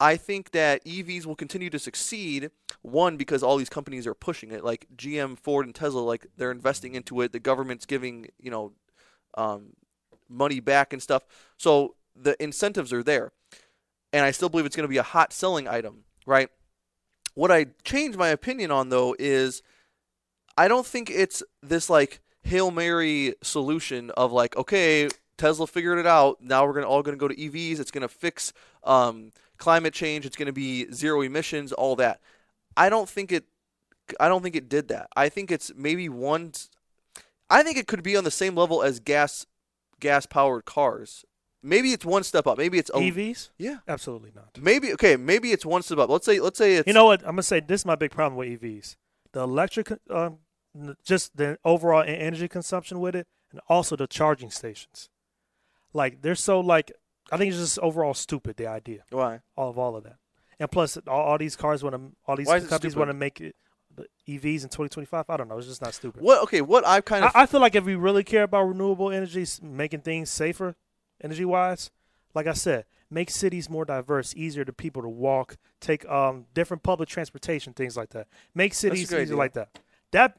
[0.00, 2.50] I think that EVs will continue to succeed.
[2.82, 6.00] One because all these companies are pushing it, like GM, Ford, and Tesla.
[6.00, 7.32] Like they're investing into it.
[7.32, 8.72] The government's giving you know
[9.36, 9.70] um,
[10.28, 11.24] money back and stuff.
[11.56, 13.32] So the incentives are there.
[14.12, 16.48] And I still believe it's going to be a hot selling item, right?
[17.38, 19.62] What I changed my opinion on though is
[20.56, 26.06] I don't think it's this like Hail Mary solution of like, okay, Tesla figured it
[26.06, 26.38] out.
[26.40, 27.78] Now we're gonna all gonna go to EVs.
[27.78, 30.26] It's gonna fix um, climate change.
[30.26, 32.20] It's gonna be zero emissions, all that.
[32.76, 33.44] I don't think it.
[34.18, 35.06] I don't think it did that.
[35.14, 36.50] I think it's maybe one.
[37.48, 39.46] I think it could be on the same level as gas,
[40.00, 41.24] gas powered cars.
[41.62, 42.56] Maybe it's one step up.
[42.58, 43.50] Maybe it's a, EVs?
[43.58, 43.78] Yeah.
[43.88, 44.50] Absolutely not.
[44.60, 45.16] Maybe okay.
[45.16, 46.08] Maybe it's one step up.
[46.10, 47.20] Let's say let's say it's You know what?
[47.22, 48.96] I'm gonna say this is my big problem with EVs.
[49.32, 50.38] The electric, um,
[51.04, 55.10] just the overall energy consumption with it, and also the charging stations.
[55.92, 56.92] Like they're so like,
[57.32, 58.56] I think it's just overall stupid.
[58.56, 60.16] The idea, why all of all of that,
[60.60, 63.08] and plus all, all these cars want to, all these Why is it companies want
[63.10, 63.56] to make it
[63.94, 65.24] the EVs in 2025.
[65.28, 65.58] I don't know.
[65.58, 66.22] It's just not stupid.
[66.22, 68.62] what okay what I've kind of I, I feel like if we really care about
[68.64, 70.76] renewable energy, s- making things safer,
[71.22, 71.90] energy wise,
[72.34, 76.82] like I said, make cities more diverse, easier to people to walk, take um different
[76.82, 78.28] public transportation, things like that.
[78.54, 79.36] Make cities easier idea.
[79.36, 79.78] like that.
[80.12, 80.38] that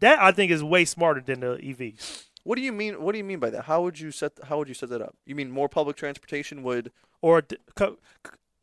[0.00, 2.24] that I think is way smarter than the EVs.
[2.44, 3.02] What do you mean?
[3.02, 3.64] What do you mean by that?
[3.64, 4.32] How would you set?
[4.44, 5.16] How would you set that up?
[5.26, 6.92] You mean more public transportation would?
[7.20, 7.98] Or d- co-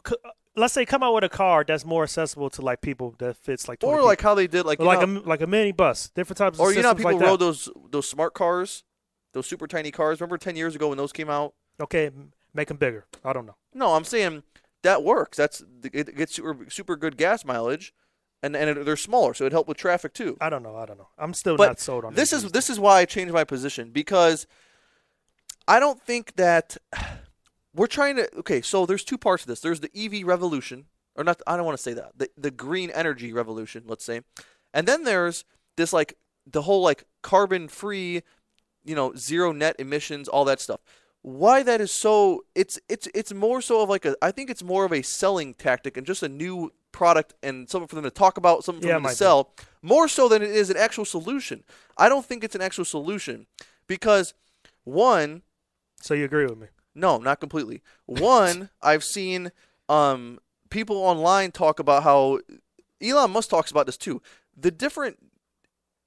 [0.04, 0.16] co-
[0.56, 3.68] let's say come out with a car that's more accessible to like people that fits
[3.68, 6.38] like Or like how they did, like like know, a like a mini bus, different
[6.38, 7.26] types of or you know, how people like that.
[7.26, 8.84] rode those those smart cars,
[9.34, 10.22] those super tiny cars.
[10.22, 11.54] Remember ten years ago when those came out?
[11.82, 12.10] Okay,
[12.54, 13.06] make them bigger.
[13.24, 13.56] I don't know.
[13.74, 14.44] No, I'm saying
[14.84, 15.38] that works.
[15.38, 17.94] That's it gets super super good gas mileage,
[18.42, 20.38] and and it, they're smaller, so it helped with traffic too.
[20.40, 20.76] I don't know.
[20.76, 21.10] I don't know.
[21.18, 23.92] I'm still But not sold on this is this is why I changed my position
[23.92, 24.48] because
[25.68, 26.78] I don't think that
[27.76, 29.60] we're trying to okay, so there's two parts of this.
[29.60, 32.12] There's the EV revolution or not I don't want to say that.
[32.18, 34.22] The the green energy revolution, let's say.
[34.74, 35.46] And then there's
[35.78, 36.16] this like
[36.46, 38.24] the whole like carbon free,
[38.86, 40.82] you know, zero net emissions, all that stuff.
[41.22, 44.64] Why that is so it's it's it's more so of like a I think it's
[44.64, 48.12] more of a selling tactic and just a new product and something for them to
[48.12, 49.16] talk about, something for Yeah, them to be.
[49.16, 51.64] sell, more so than it is an actual solution.
[51.98, 53.48] I don't think it's an actual solution
[53.88, 54.34] because
[54.84, 55.44] one,
[56.02, 56.68] so you agree with me?
[56.96, 57.82] no, not completely.
[58.06, 59.52] One, I've seen
[59.90, 62.40] um, people online talk about how
[63.02, 64.22] Elon Musk talks about this too.
[64.56, 65.18] The different,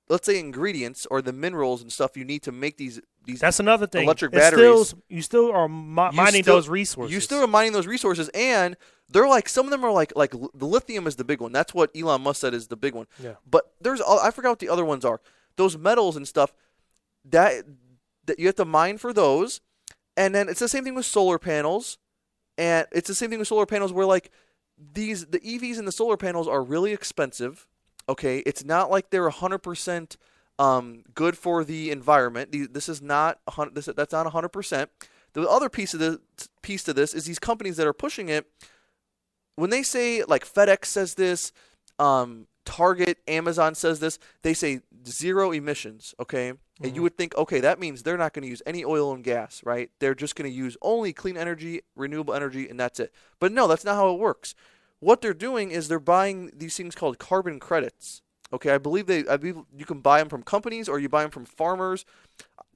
[0.09, 3.41] let's say, ingredients or the minerals and stuff you need to make these these.
[3.41, 4.05] That's another thing.
[4.05, 4.95] Electric It's still- batteries.
[5.09, 7.13] you still are mi- You mining still- those resources.
[7.13, 8.77] you still are mining those resources, and
[9.09, 11.53] they're like some of them are like like the lithium is the big one.
[11.53, 13.07] That's what Elon Musk said is the big one.
[13.23, 13.35] Yeah.
[13.49, 15.21] But there's i forgot what the other ones are.
[15.57, 16.53] Those metals and stuff
[17.25, 17.65] that
[18.27, 19.61] that you have to mine for those,
[20.17, 21.99] and then it's the same thing with solar panels,
[22.59, 24.31] and it's the same thing with solar panels where like
[24.79, 27.67] these the EVs and the solar panels are really expensive.
[28.09, 30.17] Okay, it's not like they're hundred percent
[30.59, 32.55] um, good for the environment.
[32.73, 33.39] This is not
[33.73, 34.91] this that's not hundred percent.
[35.33, 36.21] The other piece of the
[36.63, 38.47] piece to this is these companies that are pushing it.
[39.57, 41.53] When they say like FedEx says this,
[41.99, 46.15] um, Target, Amazon says this, they say zero emissions.
[46.21, 46.53] Okay,
[46.83, 49.25] and you would think, okay, that means they're not going to use any oil and
[49.25, 49.91] gas, right?
[49.99, 53.13] They're just going to use only clean energy, renewable energy, and that's it.
[53.41, 54.55] But no, that's not how it works.
[55.01, 58.23] What they're doing is they're buying these things called carbon credits.
[58.53, 61.23] Okay, I believe they, I believe you can buy them from companies or you buy
[61.23, 62.05] them from farmers.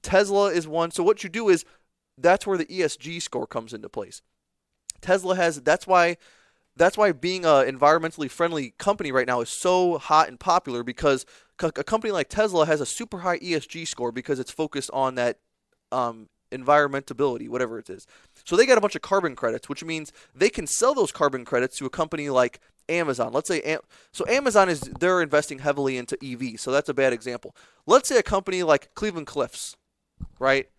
[0.01, 0.91] Tesla is one.
[0.91, 1.65] So what you do is
[2.17, 4.21] that's where the ESG score comes into place.
[5.01, 6.17] Tesla has that's why
[6.77, 11.25] that's why being a environmentally friendly company right now is so hot and popular because
[11.61, 15.39] a company like Tesla has a super high ESG score because it's focused on that
[15.91, 18.07] um, environmentability, whatever it is.
[18.45, 21.45] So they get a bunch of carbon credits, which means they can sell those carbon
[21.45, 23.31] credits to a company like Amazon.
[23.33, 23.81] Let's say Am-
[24.11, 27.55] so Amazon is they're investing heavily into EV, so that's a bad example.
[27.85, 29.77] Let's say a company like Cleveland Cliffs,
[30.39, 30.69] right?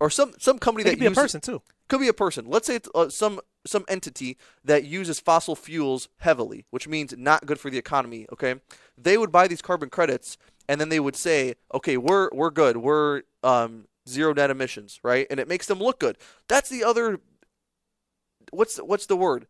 [0.00, 1.62] Or some some company It that could be a person too.
[1.88, 2.46] could be a person.
[2.46, 7.46] Let's say it's uh, some some entity that uses fossil fuels heavily, which means not
[7.46, 8.26] good for the economy.
[8.32, 8.56] Okay,
[8.98, 10.36] they would buy these carbon credits,
[10.68, 12.78] and then they would say, "Okay, we're we're good.
[12.78, 16.18] We're um, zero net emissions, right?" And it makes them look good.
[16.48, 17.20] That's the other.
[18.50, 19.46] What's what's the word?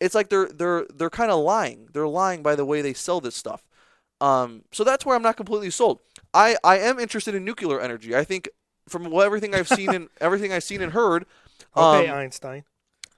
[0.00, 1.88] It's like they're they're they're kind of lying.
[1.92, 3.62] They're lying by the way they sell this stuff.
[4.20, 5.98] Um, so that's where I'm not completely sold.
[6.32, 8.14] I, I am interested in nuclear energy.
[8.14, 8.48] I think
[8.88, 11.26] from what, everything I've seen and everything I've seen and heard,
[11.76, 12.64] Okay, um, Einstein.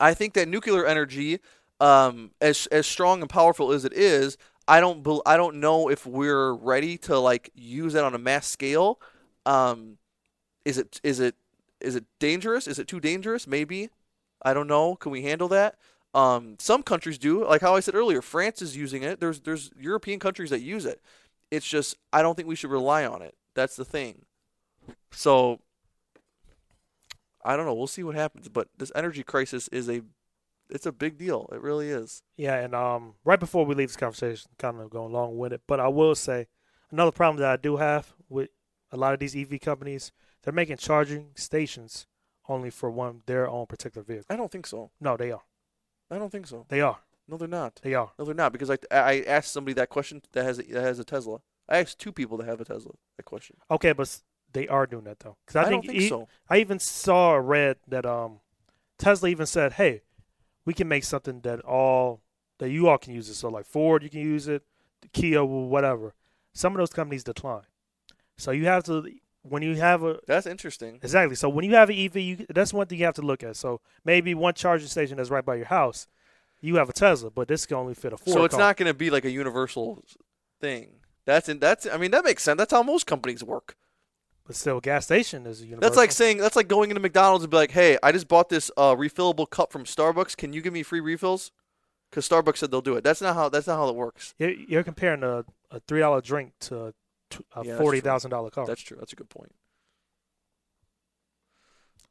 [0.01, 1.41] I think that nuclear energy,
[1.80, 5.89] um, as as strong and powerful as it is, I don't bel I don't know
[5.89, 9.01] if we're ready to like use it on a mass scale.
[9.47, 9.99] Um,
[10.64, 11.34] is it is it
[11.80, 12.66] is it dangerous?
[12.66, 13.46] Is it too dangerous?
[13.46, 13.90] Maybe.
[14.42, 14.96] I don't know.
[14.96, 15.76] Can we handle that?
[16.14, 17.44] Um, some countries do.
[17.44, 19.20] Like how I said earlier, France is using it.
[19.20, 21.00] There's there's European countries that use it.
[21.50, 23.34] It's just I don't think we should rely on it.
[23.54, 24.24] That's the thing.
[25.10, 25.60] So
[27.44, 27.74] I don't know.
[27.74, 28.48] We'll see what happens.
[28.48, 30.02] But this energy crisis is a
[30.70, 31.48] it's a big deal.
[31.52, 32.22] It really is.
[32.36, 35.62] Yeah, and um, right before we leave this conversation, kind of going long with it,
[35.66, 36.46] but I will say
[36.90, 38.48] another problem that I do have with
[38.90, 40.12] a lot of these EV companies,
[40.45, 42.07] they're making charging stations
[42.49, 44.26] only for one their own particular vehicle.
[44.28, 44.90] I don't think so.
[45.01, 45.42] No, they are.
[46.11, 46.66] I don't think so.
[46.68, 46.99] They are.
[47.26, 47.80] No, they're not.
[47.82, 48.12] They are.
[48.18, 48.53] No, they're not.
[48.53, 51.40] Because I I asked somebody that question that has a, that has a Tesla.
[51.68, 53.57] I asked two people that have a Tesla that question.
[53.70, 54.20] Okay, but
[54.53, 55.36] they are doing that though.
[55.47, 56.28] Because I, I, think, don't think e- so.
[56.49, 58.40] I even saw or read that um,
[58.99, 60.03] Tesla even said, "Hey,
[60.66, 62.20] we can make something that all
[62.59, 63.34] that you all can use it.
[63.34, 64.62] So like Ford, you can use it,
[65.12, 66.14] Kia, whatever.
[66.53, 67.66] Some of those companies decline.
[68.36, 69.09] So you have to
[69.47, 70.97] when you have a That's interesting.
[71.03, 71.36] exactly.
[71.36, 73.57] So when you have an EV, you, that's one thing you have to look at.
[73.57, 76.09] So maybe one charging station that's right by your house,
[76.61, 78.61] you have a Tesla, but this can only fit a four So it's car.
[78.61, 80.03] not going to be like a universal
[80.61, 81.01] thing.
[81.26, 82.59] That's in, that's I mean that makes sense.
[82.59, 83.76] That's how most companies work.
[84.47, 85.80] but still, a gas station is a universal.
[85.88, 88.49] That's like saying that's like going into McDonald's and be like, "Hey, I just bought
[88.51, 90.36] this uh, refillable cup from Starbucks.
[90.36, 91.51] Can you give me free refills?"
[92.11, 93.05] Because Starbucks said they'll do it.
[93.05, 94.34] That's not how that's not how it works.
[94.38, 96.92] You're, you're comparing a, a three dollar drink to
[97.35, 98.66] a t- a Yeah, forty thousand dollar car.
[98.66, 98.97] That's true.
[98.99, 99.53] That's a good point.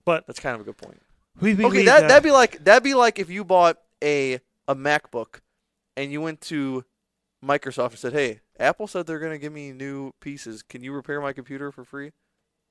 [0.05, 1.01] But- that's kind of a good point.
[1.39, 3.77] we, we Okay, leave that that- that'd be like that'd be like if you bought
[4.03, 5.39] a a MacBook
[5.97, 6.85] and you went to
[7.43, 10.61] Microsoft and said, "Hey, Apple said they're going to give me new pieces.
[10.63, 12.11] Can you repair my computer for free?"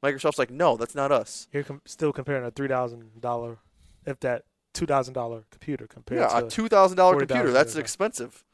[0.02, 3.58] Microsoft's like, "No, that's not us." You're com- still comparing a three thousand dollar,
[4.06, 4.44] if that
[4.74, 7.50] two thousand dollar computer compared Yeah, to a two thousand dollar $40,000 computer.
[7.52, 7.80] That's yeah.
[7.80, 8.44] expensive.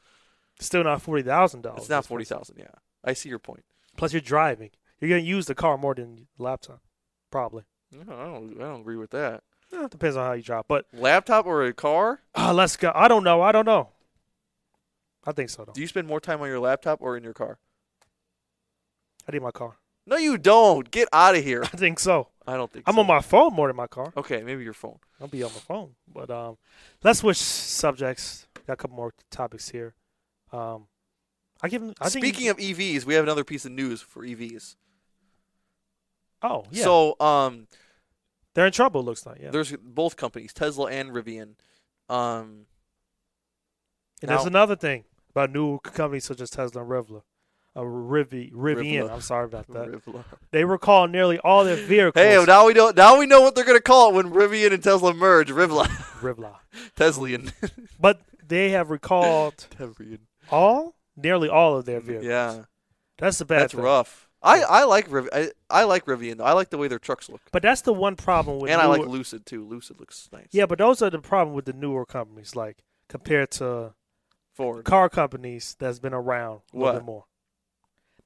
[0.59, 1.81] still not forty thousand dollars.
[1.81, 2.57] It's not forty thousand.
[2.59, 2.71] Yeah,
[3.03, 3.63] I see your point.
[3.99, 4.69] Plus, you're driving.
[5.01, 6.81] You're gonna use the car more than the laptop,
[7.29, 7.63] probably.
[7.91, 8.55] No, I don't.
[8.57, 9.43] I don't agree with that.
[9.73, 10.63] Eh, it depends on how you drive.
[10.69, 12.21] But Laptop or a car?
[12.33, 12.93] uh, let's go.
[12.95, 13.41] I don't know.
[13.41, 13.89] I don't know.
[15.25, 15.73] I think so though.
[15.73, 17.59] Do you spend more time on your laptop or in your car?
[19.27, 19.75] I need my car.
[20.05, 20.89] No, you don't.
[20.89, 21.63] Get out of here.
[21.73, 22.29] I think so.
[22.47, 22.85] I don't think.
[22.87, 23.01] I'm so.
[23.01, 24.13] on my phone more than my car.
[24.15, 24.99] Okay, maybe your phone.
[25.19, 25.95] I'll be on my phone.
[26.07, 26.57] But um,
[27.03, 28.47] let's switch subjects.
[28.65, 29.93] Got a couple more topics here.
[30.53, 30.87] Um,
[31.61, 31.81] I give.
[31.81, 32.09] 'em- I.
[32.09, 34.75] Speaking of EVs, we have another piece of news for EVs.
[36.41, 37.67] oh yeah, So, um,
[38.53, 39.03] they're in trouble.
[39.03, 39.51] Looks like yeah.
[39.51, 41.55] there's both companies, Tesla and Rivian.
[42.09, 42.65] Um,
[44.21, 47.21] And there's another thing about new companies such as Tesla and Rivian.
[47.75, 49.03] Uh, Rivi, Rivian.
[49.03, 49.11] Rivla.
[49.13, 49.87] I'm sorry about that.
[49.89, 50.23] Rivla.
[50.51, 52.21] They recall nearly all their vehicles.
[52.21, 52.91] Hey, now we know.
[52.95, 55.49] Now we know what they're gonna call it when Rivian and Tesla merge.
[55.49, 55.85] Rivla,
[56.19, 56.55] Rivla.
[56.95, 57.51] Teslian,
[57.99, 59.67] But they have recalled
[60.51, 62.25] all, nearly all of their vehicles.
[62.27, 62.63] Yeah,
[63.17, 63.83] That's the bad that's thing.
[63.83, 64.27] rough.
[64.41, 66.45] I, I like Riv- I, I like Rivian though.
[66.45, 68.85] I like the way their trucks look, But that's the one problem with and I
[68.85, 69.65] like Lucid too.
[69.65, 70.47] Lucid looks nice.
[70.51, 72.77] Yeah, but those are the problem with the newer companies, like
[73.09, 73.93] compared to
[74.53, 74.85] Ford.
[74.85, 76.93] car companies that's been around a little What?
[76.93, 77.25] bit more.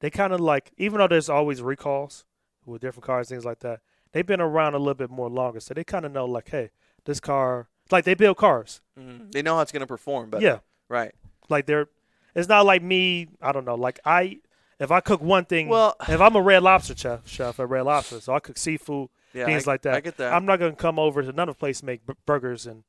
[0.02, 2.26] They kind of like, even though there's always recalls
[2.66, 3.80] with different cars, things like that,
[4.12, 5.60] they've been around a little bit more longer.
[5.60, 6.70] So they kind of know, like, hey,
[7.06, 8.82] this car, like they build cars.
[9.00, 9.32] Mhm.
[9.32, 10.60] They know how it's gonna perform but Yeah.
[10.90, 11.14] Right.
[11.50, 11.88] Like they're,
[12.36, 14.40] it's not like me, I don't know, like I,
[14.80, 17.84] if I cook one thing, Well, if I'm a red lobster chef, chef at Red
[17.84, 19.94] Lobster, so I cook seafood, yeah, things I, like that.
[19.96, 20.34] I get that.
[20.34, 22.84] I'm not going to come over to another place to make b- burgers and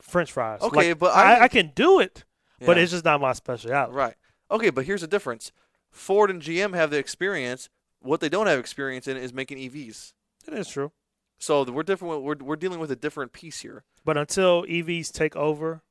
[0.00, 0.60] French fries.
[0.60, 2.24] Okay, Like, but I, I- I can do it,
[2.64, 3.74] but it's just not my specialty.
[3.92, 4.14] Right.
[4.50, 5.52] Okay, but here's the difference.
[5.90, 7.68] Ford and GM have the experience.
[8.00, 10.12] What they don't have experience in is making EVs.
[10.46, 10.92] It is true.
[11.38, 12.22] So we're different.
[12.22, 13.84] We're we're dealing with a different piece here.
[14.04, 15.82] But until EVs take over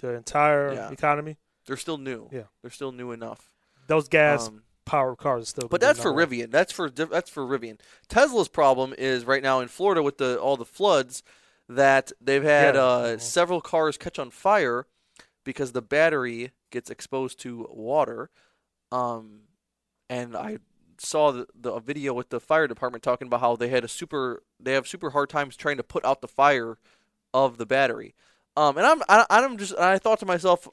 [0.00, 0.90] the entire Yeah.
[0.90, 1.36] economy,
[1.68, 2.28] They're still new.
[2.32, 2.44] Yeah.
[2.62, 3.50] They're still new enough.
[3.86, 5.68] those gas Um, powered cars are still.
[5.68, 6.26] but that's for one.
[6.28, 6.50] Rivian.
[6.50, 7.78] That's for that's for Rivian.
[8.08, 11.22] Tesla's problem is right now in Florida with the all the floods
[11.68, 12.82] that they've had Yeah.
[12.82, 13.20] uh, Mhm.
[13.20, 14.86] several cars catch on fire
[15.44, 18.30] because the battery gets exposed to water.
[18.92, 19.42] Um,
[20.10, 20.58] and I
[20.98, 23.88] saw the, the a video with the fire department talking about how they had a
[23.88, 26.78] super they have super hard times trying to put out the fire
[27.32, 28.14] of the battery.
[28.56, 30.66] Um, and I'm I, I'm just I thought to myself,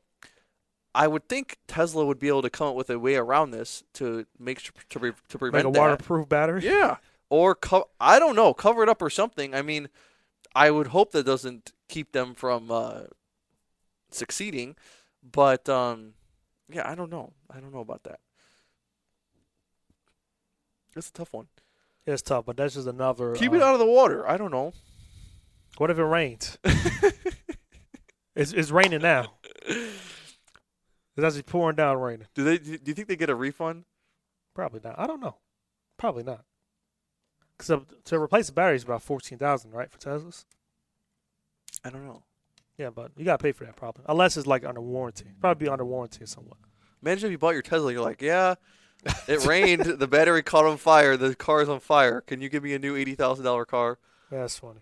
[0.96, 3.84] I would think Tesla would be able to come up with a way around this
[3.96, 5.80] to make sure to pre, to like prevent a that.
[5.80, 6.62] waterproof battery.
[6.64, 6.98] Yeah,
[7.30, 9.54] or co- I don't know, cover it up or something.
[9.54, 9.90] I mean,
[10.56, 13.02] I would hope that doesn't keep them from uh,
[14.10, 14.78] succeeding,
[15.22, 16.14] but um,
[16.70, 17.34] yeah, I don't know.
[17.52, 18.20] I don't know about that.
[20.96, 21.48] It's a tough one.
[22.08, 23.36] It's tough, but that's just another.
[23.36, 24.28] Keep uh, it out of the water.
[24.28, 24.74] I don't know.
[25.78, 26.58] What if it rains?
[28.36, 29.34] it's it's raining now.
[31.16, 32.28] It's actually pouring down raining.
[32.34, 32.58] Do they?
[32.58, 33.86] Do you think they get a refund?
[34.54, 35.00] Probably not.
[35.00, 35.36] I don't know.
[35.98, 36.44] Probably not.
[37.58, 40.46] Because to replace the battery is about fourteen thousand, right, for Teslas?
[41.84, 42.24] I don't know.
[42.78, 45.28] Yeah, but you gotta pay for that probably, unless it's like under warranty.
[45.40, 46.58] Probably be under warranty or somewhat.
[47.02, 47.94] Imagine if you bought your Tesla.
[47.94, 48.56] You're like, yeah,
[49.28, 49.86] it rained.
[49.86, 51.16] the battery caught on fire.
[51.16, 52.20] The car's on fire.
[52.20, 54.00] Can you give me a new eighty thousand dollar car?
[54.30, 54.82] That's funny.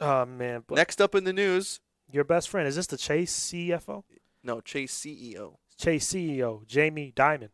[0.00, 1.80] Oh man, but Next up in the news,
[2.10, 4.04] your best friend is this the Chase CFO?
[4.42, 7.50] No Chase CEO Chase CEO Jamie Dimon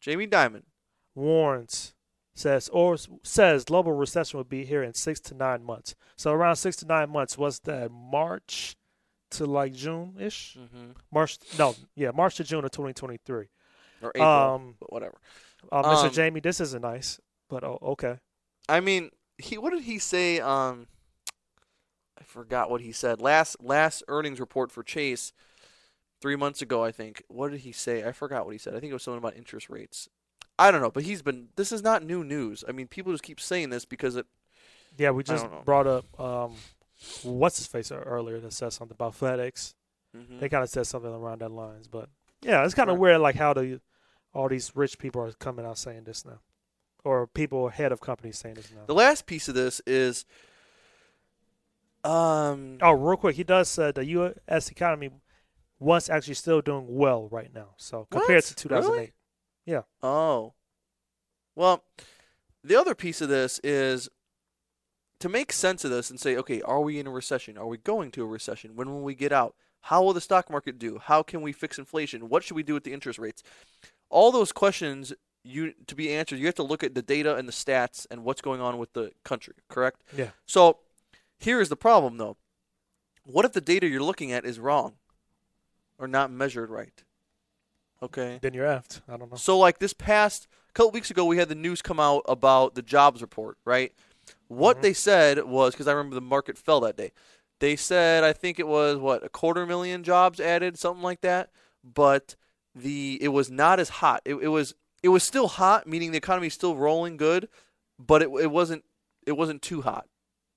[0.00, 0.62] Jamie Dimon.
[1.14, 1.94] warns
[2.34, 5.94] says or says global recession will be here in six to nine months.
[6.16, 7.36] So around six to nine months.
[7.36, 7.90] What's that?
[7.90, 8.76] March
[9.30, 10.56] to like June ish.
[10.58, 10.92] Mm-hmm.
[11.12, 13.48] March no, yeah, March to June of 2023.
[14.00, 15.18] Or April, Um, but whatever.
[15.72, 16.04] Uh, Mr.
[16.04, 18.18] Um, Jamie, this isn't nice, but oh, okay.
[18.68, 20.38] I mean, he what did he say?
[20.40, 20.86] Um,
[22.18, 25.32] I forgot what he said last last earnings report for Chase
[26.20, 26.84] three months ago.
[26.84, 27.22] I think.
[27.28, 28.04] What did he say?
[28.04, 28.74] I forgot what he said.
[28.74, 30.08] I think it was something about interest rates.
[30.58, 31.48] I don't know, but he's been.
[31.56, 32.64] This is not new news.
[32.68, 34.26] I mean, people just keep saying this because it.
[34.96, 36.54] Yeah, we just brought up um,
[37.22, 39.74] what's his face earlier that said something about FedEx.
[40.16, 40.40] Mhm.
[40.40, 42.08] They kind of said something around that lines, but
[42.42, 43.00] yeah, it's kind of Right.
[43.02, 43.80] weird, like how the
[44.34, 46.40] all these rich people are coming out saying this now,
[47.04, 48.84] or people head of companies saying this now.
[48.86, 50.24] The last piece of this is.
[52.04, 52.78] Um.
[52.80, 54.70] oh, real quick, he does say the U.S.
[54.70, 55.10] economy
[55.78, 57.70] was actually still doing well right now.
[57.76, 58.44] So compared What?
[58.44, 59.12] to 2008,
[59.66, 59.82] yeah.
[60.02, 60.54] Oh.
[61.54, 61.84] Well,
[62.64, 64.08] the other piece of this is
[65.20, 67.58] to make sense of this and say, okay, are we in a recession?
[67.58, 68.76] Are we going to a recession?
[68.76, 69.54] When will we get out?
[69.82, 71.00] How will the stock market do?
[71.02, 72.28] How can we fix inflation?
[72.28, 73.42] What should we do with the interest rates?
[74.10, 75.12] All those questions
[75.44, 78.24] you to be answered, you have to look at the data and the stats and
[78.24, 80.02] what's going on with the country, correct?
[80.16, 80.30] Yeah.
[80.46, 80.78] So,
[81.38, 82.36] here's the problem though.
[83.24, 84.94] What if the data you're looking at is wrong
[85.98, 87.02] or not measured right?
[88.02, 88.38] Okay.
[88.40, 89.00] Then you're effed.
[89.08, 89.36] I don't know.
[89.36, 92.82] So like this past couple weeks ago, we had the news come out about the
[92.82, 93.92] jobs report, right?
[94.46, 94.82] What Mhm.
[94.82, 97.12] they said was because I remember the market fell that day.
[97.58, 101.50] They said I think it was what a quarter million jobs added, something like that.
[101.82, 102.36] But
[102.74, 104.22] the it was not as hot.
[104.24, 107.48] It, it was it was still hot, meaning the economy is still rolling good,
[107.98, 108.84] but it it wasn't
[109.26, 110.08] it wasn't too hot.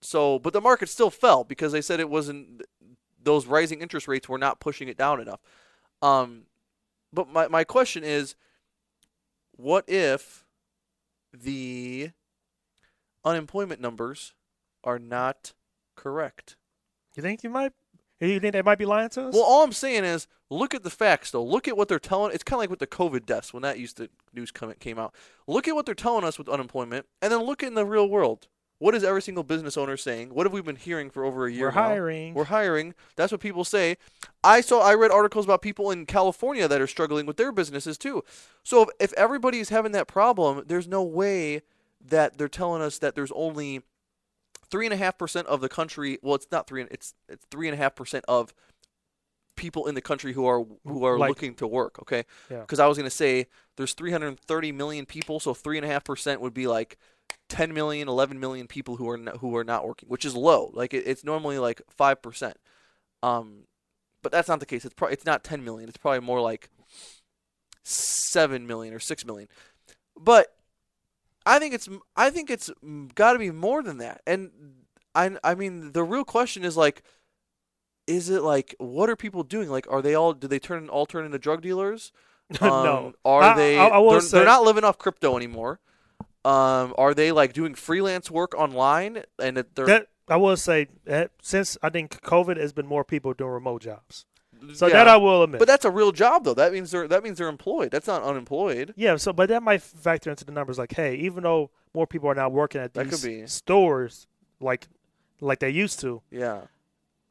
[0.04, 2.64] So, but the market still fell because they said it wasn't
[3.24, 5.39] those rising interest rates were not pushing it down enough.
[6.01, 6.43] Um,
[7.13, 8.36] but my, my question is
[9.55, 10.45] what if
[11.34, 12.11] the
[13.24, 14.34] unemployment numbers
[14.84, 15.53] are not
[15.95, 16.55] correct?
[17.15, 17.74] You think you might?
[18.19, 19.34] You think they might be lying to us?
[19.34, 21.43] Well, all I'm saying is look at the facts, though.
[21.43, 22.34] Look at what they're telling.
[22.34, 24.99] It's kind of like with the COVID deaths when that used to news come came
[24.99, 25.13] out.
[25.47, 28.47] Look at what they're telling us with unemployment, and then look in the real world.
[28.82, 30.34] What is every single business owner saying?
[30.34, 31.68] What have we been hearing for over a year?
[31.68, 31.84] We're now?
[31.84, 32.34] hiring.
[32.34, 32.96] We're hiring.
[33.16, 33.96] That's what people say.
[34.44, 34.80] I saw.
[34.82, 38.24] I read articles about people in California that are struggling with their businesses too.
[38.64, 41.62] So if, if everybody's having that problem, there's no way
[42.04, 43.82] that they're telling us that there's only
[44.72, 46.18] three and a half percent of the country.
[46.24, 46.82] Well, it's not three.
[46.90, 48.52] It's it's three and a half percent of
[49.56, 52.00] people in the country who are who are Like- looking to work.
[52.02, 52.24] Okay.
[52.50, 52.62] Yeah.
[52.62, 53.46] Because I was gonna say
[53.78, 56.98] there's 330 million people, so three and a half percent would be like
[57.49, 60.72] 10 million, 11 million people who are not, who are not working, which is low.
[60.74, 62.57] Like it, it's normally like five percent.
[63.24, 63.63] Um,
[64.24, 64.86] but that's not the case.
[64.86, 65.89] It's probably it's not 10 million.
[65.89, 66.69] It's probably more like
[67.84, 69.47] seven million or six million.
[70.17, 70.47] But
[71.45, 72.69] I think it's I think it's
[73.15, 74.22] got to be more than that.
[74.28, 74.51] And
[75.15, 77.03] I I mean the real question is like,
[78.07, 79.69] is it like what are people doing?
[79.69, 80.34] Like, are they all?
[80.34, 82.11] Do they turn all turn into drug dealers?
[82.61, 83.07] no.
[83.07, 83.78] Um, Are I- they?
[83.80, 85.80] I- I they're, say- they're not living off crypto anymore.
[86.44, 89.24] Um, are they like doing freelance work online?
[89.39, 93.04] And that they're That I will say that since I think COVID has been more
[93.04, 94.26] people doing remote jobs.
[94.74, 94.94] So yeah.
[94.94, 95.58] that I will admit.
[95.60, 96.54] But that's a real job though.
[96.54, 97.92] That means they're that means they're employed.
[97.92, 98.94] That's not unemployed.
[98.96, 100.78] yeah, so but that might factor into the numbers.
[100.78, 104.28] Like, hey, even though more people are now working at these stores,
[104.60, 104.88] like
[105.39, 106.62] like they used to, Yeah.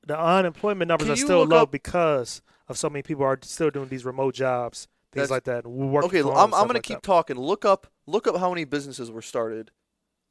[0.05, 3.71] the unemployment numbers Can are still low up- because of so many people are still
[3.71, 5.67] doing these remote jobs, things That's- like that.
[5.69, 7.03] Working Okay, I'm, I'm gonna like keep that.
[7.05, 7.37] talking.
[7.37, 9.71] Look up look up how many businesses were started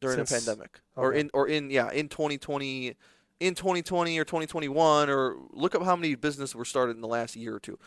[0.02, 2.96] during the Since- pandemic, or in or in yeah in 2020,
[3.40, 7.36] in 2020 or 2021, or look up how many businesses were started in the last
[7.36, 7.78] year or two.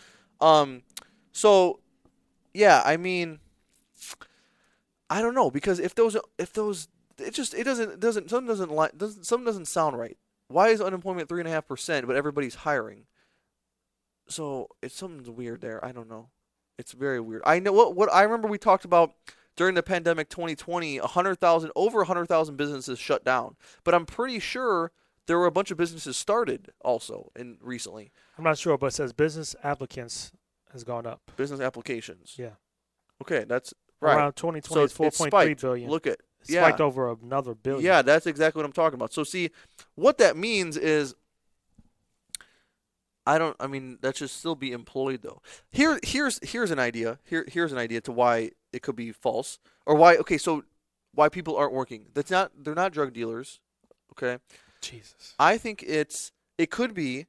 [0.41, 0.83] Um,
[1.33, 1.81] so
[2.53, 3.39] yeah, I mean,
[5.09, 6.89] I don't know because if those if those
[7.19, 10.17] it just it doesn't it doesn't some doesn't like doesn't some doesn't sound right.
[10.49, 13.07] Why is unemployment three and a half percent, but everybody's hiring?
[14.29, 15.83] So it's something's weird there.
[15.85, 16.29] I don't know.
[16.79, 17.43] It's very weird.
[17.47, 19.13] I know what what I remember we talked about
[19.57, 23.57] during the pandemic 2020, 100,000 over 100,000 businesses shut down.
[23.85, 24.93] But I'm pretty sure
[25.27, 28.13] there were a bunch of businesses started also in recently.
[28.39, 30.33] I'm not sure, but it says business applicants
[30.73, 31.21] has gone up.
[31.37, 32.35] Business applications.
[32.39, 32.55] Yeah.
[33.23, 34.17] Okay, that's right.
[34.17, 35.61] Around 2020, so it's it's, it's 4.3 spiked.
[35.61, 35.91] billion.
[35.91, 36.63] Look at It yeah.
[36.67, 37.85] spiked over another billion.
[37.85, 39.13] Yeah, that's exactly what I'm talking about.
[39.13, 39.51] So see,
[39.95, 41.15] what that means is
[43.27, 45.41] I don't I mean that should still be employed though.
[45.71, 47.19] Here here's here's an idea.
[47.25, 50.65] Here here's an idea to why it could be false or why okay, so
[51.15, 52.07] why people aren't working.
[52.15, 53.61] That's not they're not drug dealers.
[54.13, 54.39] Okay?
[54.81, 55.35] Jesus.
[55.39, 57.27] I think it's it could be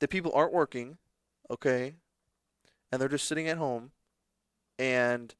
[0.00, 0.98] that people aren't working,
[1.50, 1.94] okay?
[2.92, 3.90] And they're just sitting at home
[4.78, 5.34] and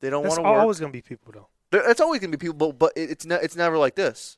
[0.00, 0.60] they don't want to work.
[0.60, 1.48] always going to be people, though.
[1.70, 3.94] There- It's always going to be people, but, but it, it's ne- it's never like
[3.94, 4.36] this.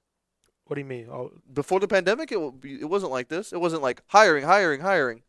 [0.66, 1.08] What do you mean?
[1.10, 3.52] Oh, before the pandemic, it, it wasn't like this.
[3.52, 5.22] It wasn't like hiring, hiring, hiring.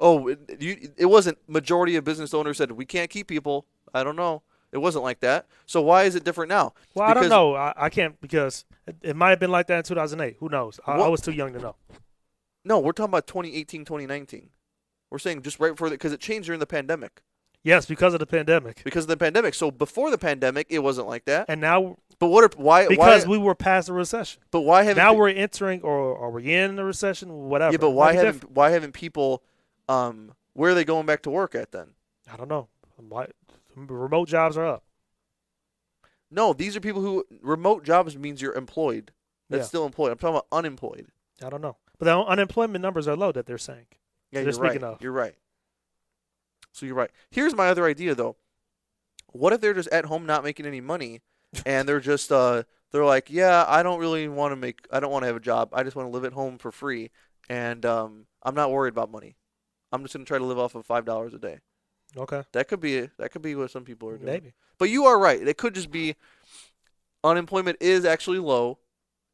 [0.00, 1.38] Oh, it, you, it wasn't.
[1.48, 3.66] Majority of business owners said we can't keep people.
[3.94, 4.42] I don't know.
[4.72, 5.46] It wasn't like that.
[5.66, 6.74] So why is it different now?
[6.94, 7.54] well, I don't know.
[7.54, 8.64] I, I can't because
[9.02, 10.36] it, might have been like that in 2008.
[10.40, 10.80] Who knows?
[10.84, 11.76] I, I was too young to know.
[12.64, 14.50] No, we're talking about 2018, 2019.
[15.10, 17.22] We're saying just right before that because it changed during the pandemic.
[17.62, 18.82] Yes, because of the pandemic.
[18.84, 19.54] Because of the pandemic.
[19.54, 21.46] So before the pandemic, it wasn't like that.
[21.48, 22.44] And now, But what?
[22.44, 22.88] Are, why?
[22.88, 25.02] because why, we were past the recession, But why haven't?
[25.02, 27.32] now we're entering or are we in the recession?
[27.32, 27.72] Whatever.
[27.72, 28.32] yeah, but why haven't?
[28.34, 28.56] different.
[28.56, 29.42] Why haven't people?
[29.88, 31.90] Um, where are they going back to work at then?
[32.30, 32.68] I don't know.
[32.96, 33.28] Why
[33.76, 34.84] remote jobs are up?
[36.30, 39.12] No, these are people who remote jobs means you're employed.
[39.50, 39.68] That's Yeah.
[39.68, 40.10] still employed.
[40.12, 41.08] I'm talking about unemployed.
[41.42, 41.76] I don't know.
[41.98, 43.86] But the unemployment numbers are low that they're saying.
[44.30, 44.70] Yeah, They're you're right.
[44.72, 45.02] speaking of.
[45.02, 45.36] You're right.
[46.72, 47.10] So you're right.
[47.30, 48.36] Here's my other idea though.
[49.32, 51.22] What if they're just at home not making any money,
[51.66, 55.10] and they're just uh they're like, yeah, I don't really want to make, I don't
[55.10, 55.70] want to have a job.
[55.72, 57.10] I just want to live at home for free,
[57.48, 59.36] and um, I'm not worried about money.
[59.90, 61.58] I'm just gonna try to live off of five dollars a day.
[62.16, 64.32] Okay, That could be that could be what some people are doing.
[64.32, 64.52] maybe.
[64.78, 65.40] But you are right.
[65.46, 66.14] It could just be
[67.22, 68.78] unemployment is actually low,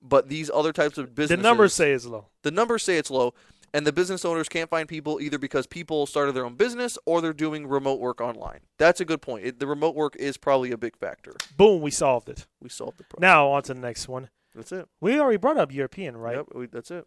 [0.02, 1.42] but these other types of businesses.
[1.42, 2.26] The numbers say it's low.
[2.42, 3.34] the numbers say it's low,
[3.74, 7.20] and the business owners can't find people either because people started their own business or
[7.20, 8.60] they're doing remote work online.
[8.78, 9.44] That's a good point.
[9.46, 11.34] It, the remote work is probably a big factor.
[11.56, 12.46] Boom, we solved it.
[12.62, 13.28] We solved the problem.
[13.28, 14.30] Now on to the next one.
[14.54, 14.88] That's it.
[15.00, 16.36] We already brought up European, right?
[16.36, 17.06] Yep, we, that's it.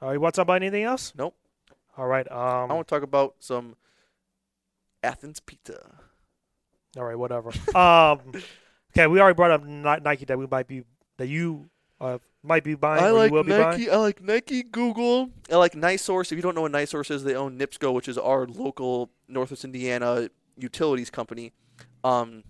[0.00, 1.12] All right, want to talk about anything else?
[1.16, 1.34] Nope.
[1.96, 2.30] All right.
[2.30, 2.70] Um.
[2.70, 3.76] I want to talk about some
[5.04, 5.96] Athens pizza.
[6.96, 7.50] All right, whatever.
[7.76, 8.20] um.
[8.96, 10.84] Okay, we already brought up Nike that we might be
[11.16, 11.68] that you
[12.00, 13.02] uh, might be buying.
[13.02, 13.80] I like you will be buying.
[13.80, 13.90] Nike.
[13.90, 14.62] I like Nike.
[14.62, 15.30] Google.
[15.50, 16.30] I like NiSource.
[16.30, 19.64] If you don't know what NiSource is, they own NIPSCO, which is our local Northwest
[19.64, 21.52] Indiana utilities company.
[22.04, 22.44] Um,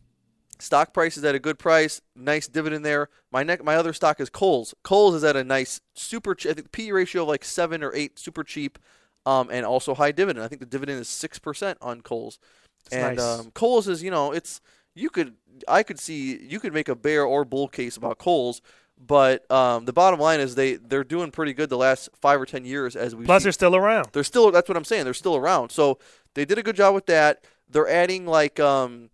[0.59, 2.03] stock price is at a good price.
[2.15, 3.09] Nice dividend there.
[3.33, 4.75] My neck, my other stock is Kohl's.
[4.83, 6.37] Kohl's is at a nice, super.
[6.41, 8.79] I think P ratio of like seven or eight, super cheap,
[9.27, 10.45] um, and also high dividend.
[10.45, 12.39] I think the dividend is six percent on Kohl's.
[12.87, 13.41] It's and nice.
[13.41, 14.61] um, Kohl's is, you know, it's
[14.95, 15.35] you could
[15.67, 18.61] I could see you could make a bear or bull case about Coles,
[18.99, 22.47] but um, the bottom line is they they're doing pretty good the last five or
[22.47, 24.09] ten years as we Plus, they're still around.
[24.13, 25.71] they're still that's what I'm saying they're still around.
[25.71, 25.99] So
[26.35, 27.45] they did a good job with that.
[27.69, 29.11] They're adding like um,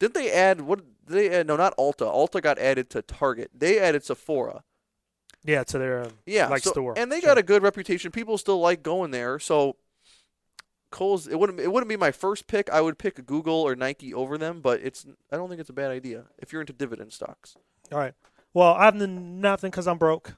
[0.00, 1.46] didn't they add what did they add?
[1.46, 2.12] No, not Ulta.
[2.12, 3.50] Ulta got added to Target.
[3.54, 4.64] They added Sephora.
[5.46, 6.94] Yeah, to their um, Yeah, like so- store.
[6.96, 7.28] and they Sure.
[7.30, 8.10] got a good reputation.
[8.10, 9.38] People still like going there.
[9.38, 9.76] So
[10.90, 12.68] Kohl's, it wouldn't it wouldn't be my first pick.
[12.70, 15.74] I would pick Google or Nike over them, but it's I don't think it's a
[15.74, 17.56] bad idea if you're into dividend stocks.
[17.92, 18.14] All right.
[18.54, 20.34] Well, I have n- nothing because I'm broke.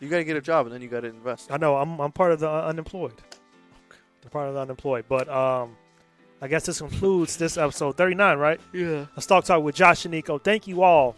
[0.00, 1.50] You got to get a job and then you got to invest.
[1.50, 3.14] I know I'm I'm part of the uh, unemployed.
[4.24, 5.06] I'm part of the unemployed.
[5.08, 5.76] But um,
[6.40, 8.60] I guess this concludes this episode 39, right?
[8.72, 9.06] Yeah.
[9.16, 10.42] Let's talk talk with Josh and Niko.
[10.42, 11.16] Thank you all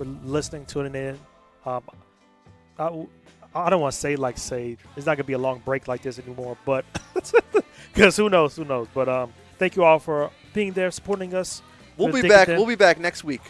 [0.00, 1.18] for listening, tuning in.
[1.66, 1.82] Um,
[2.78, 2.86] I,
[3.54, 6.00] I don't want to say like say it's not gonna be a long break like
[6.00, 6.86] this anymore, but
[7.92, 8.88] because who knows, who knows.
[8.94, 11.60] But um, thank you all for being there, supporting us.
[11.98, 12.48] We'll be back.
[12.48, 13.42] We'll be back next week.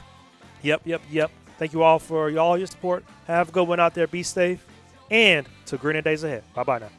[0.62, 1.30] Yep, yep, yep.
[1.56, 3.04] Thank you all for all your support.
[3.28, 4.08] Have a good one out there.
[4.08, 4.66] Be safe,
[5.08, 6.42] and to greener days ahead.
[6.52, 6.90] Bye bye now.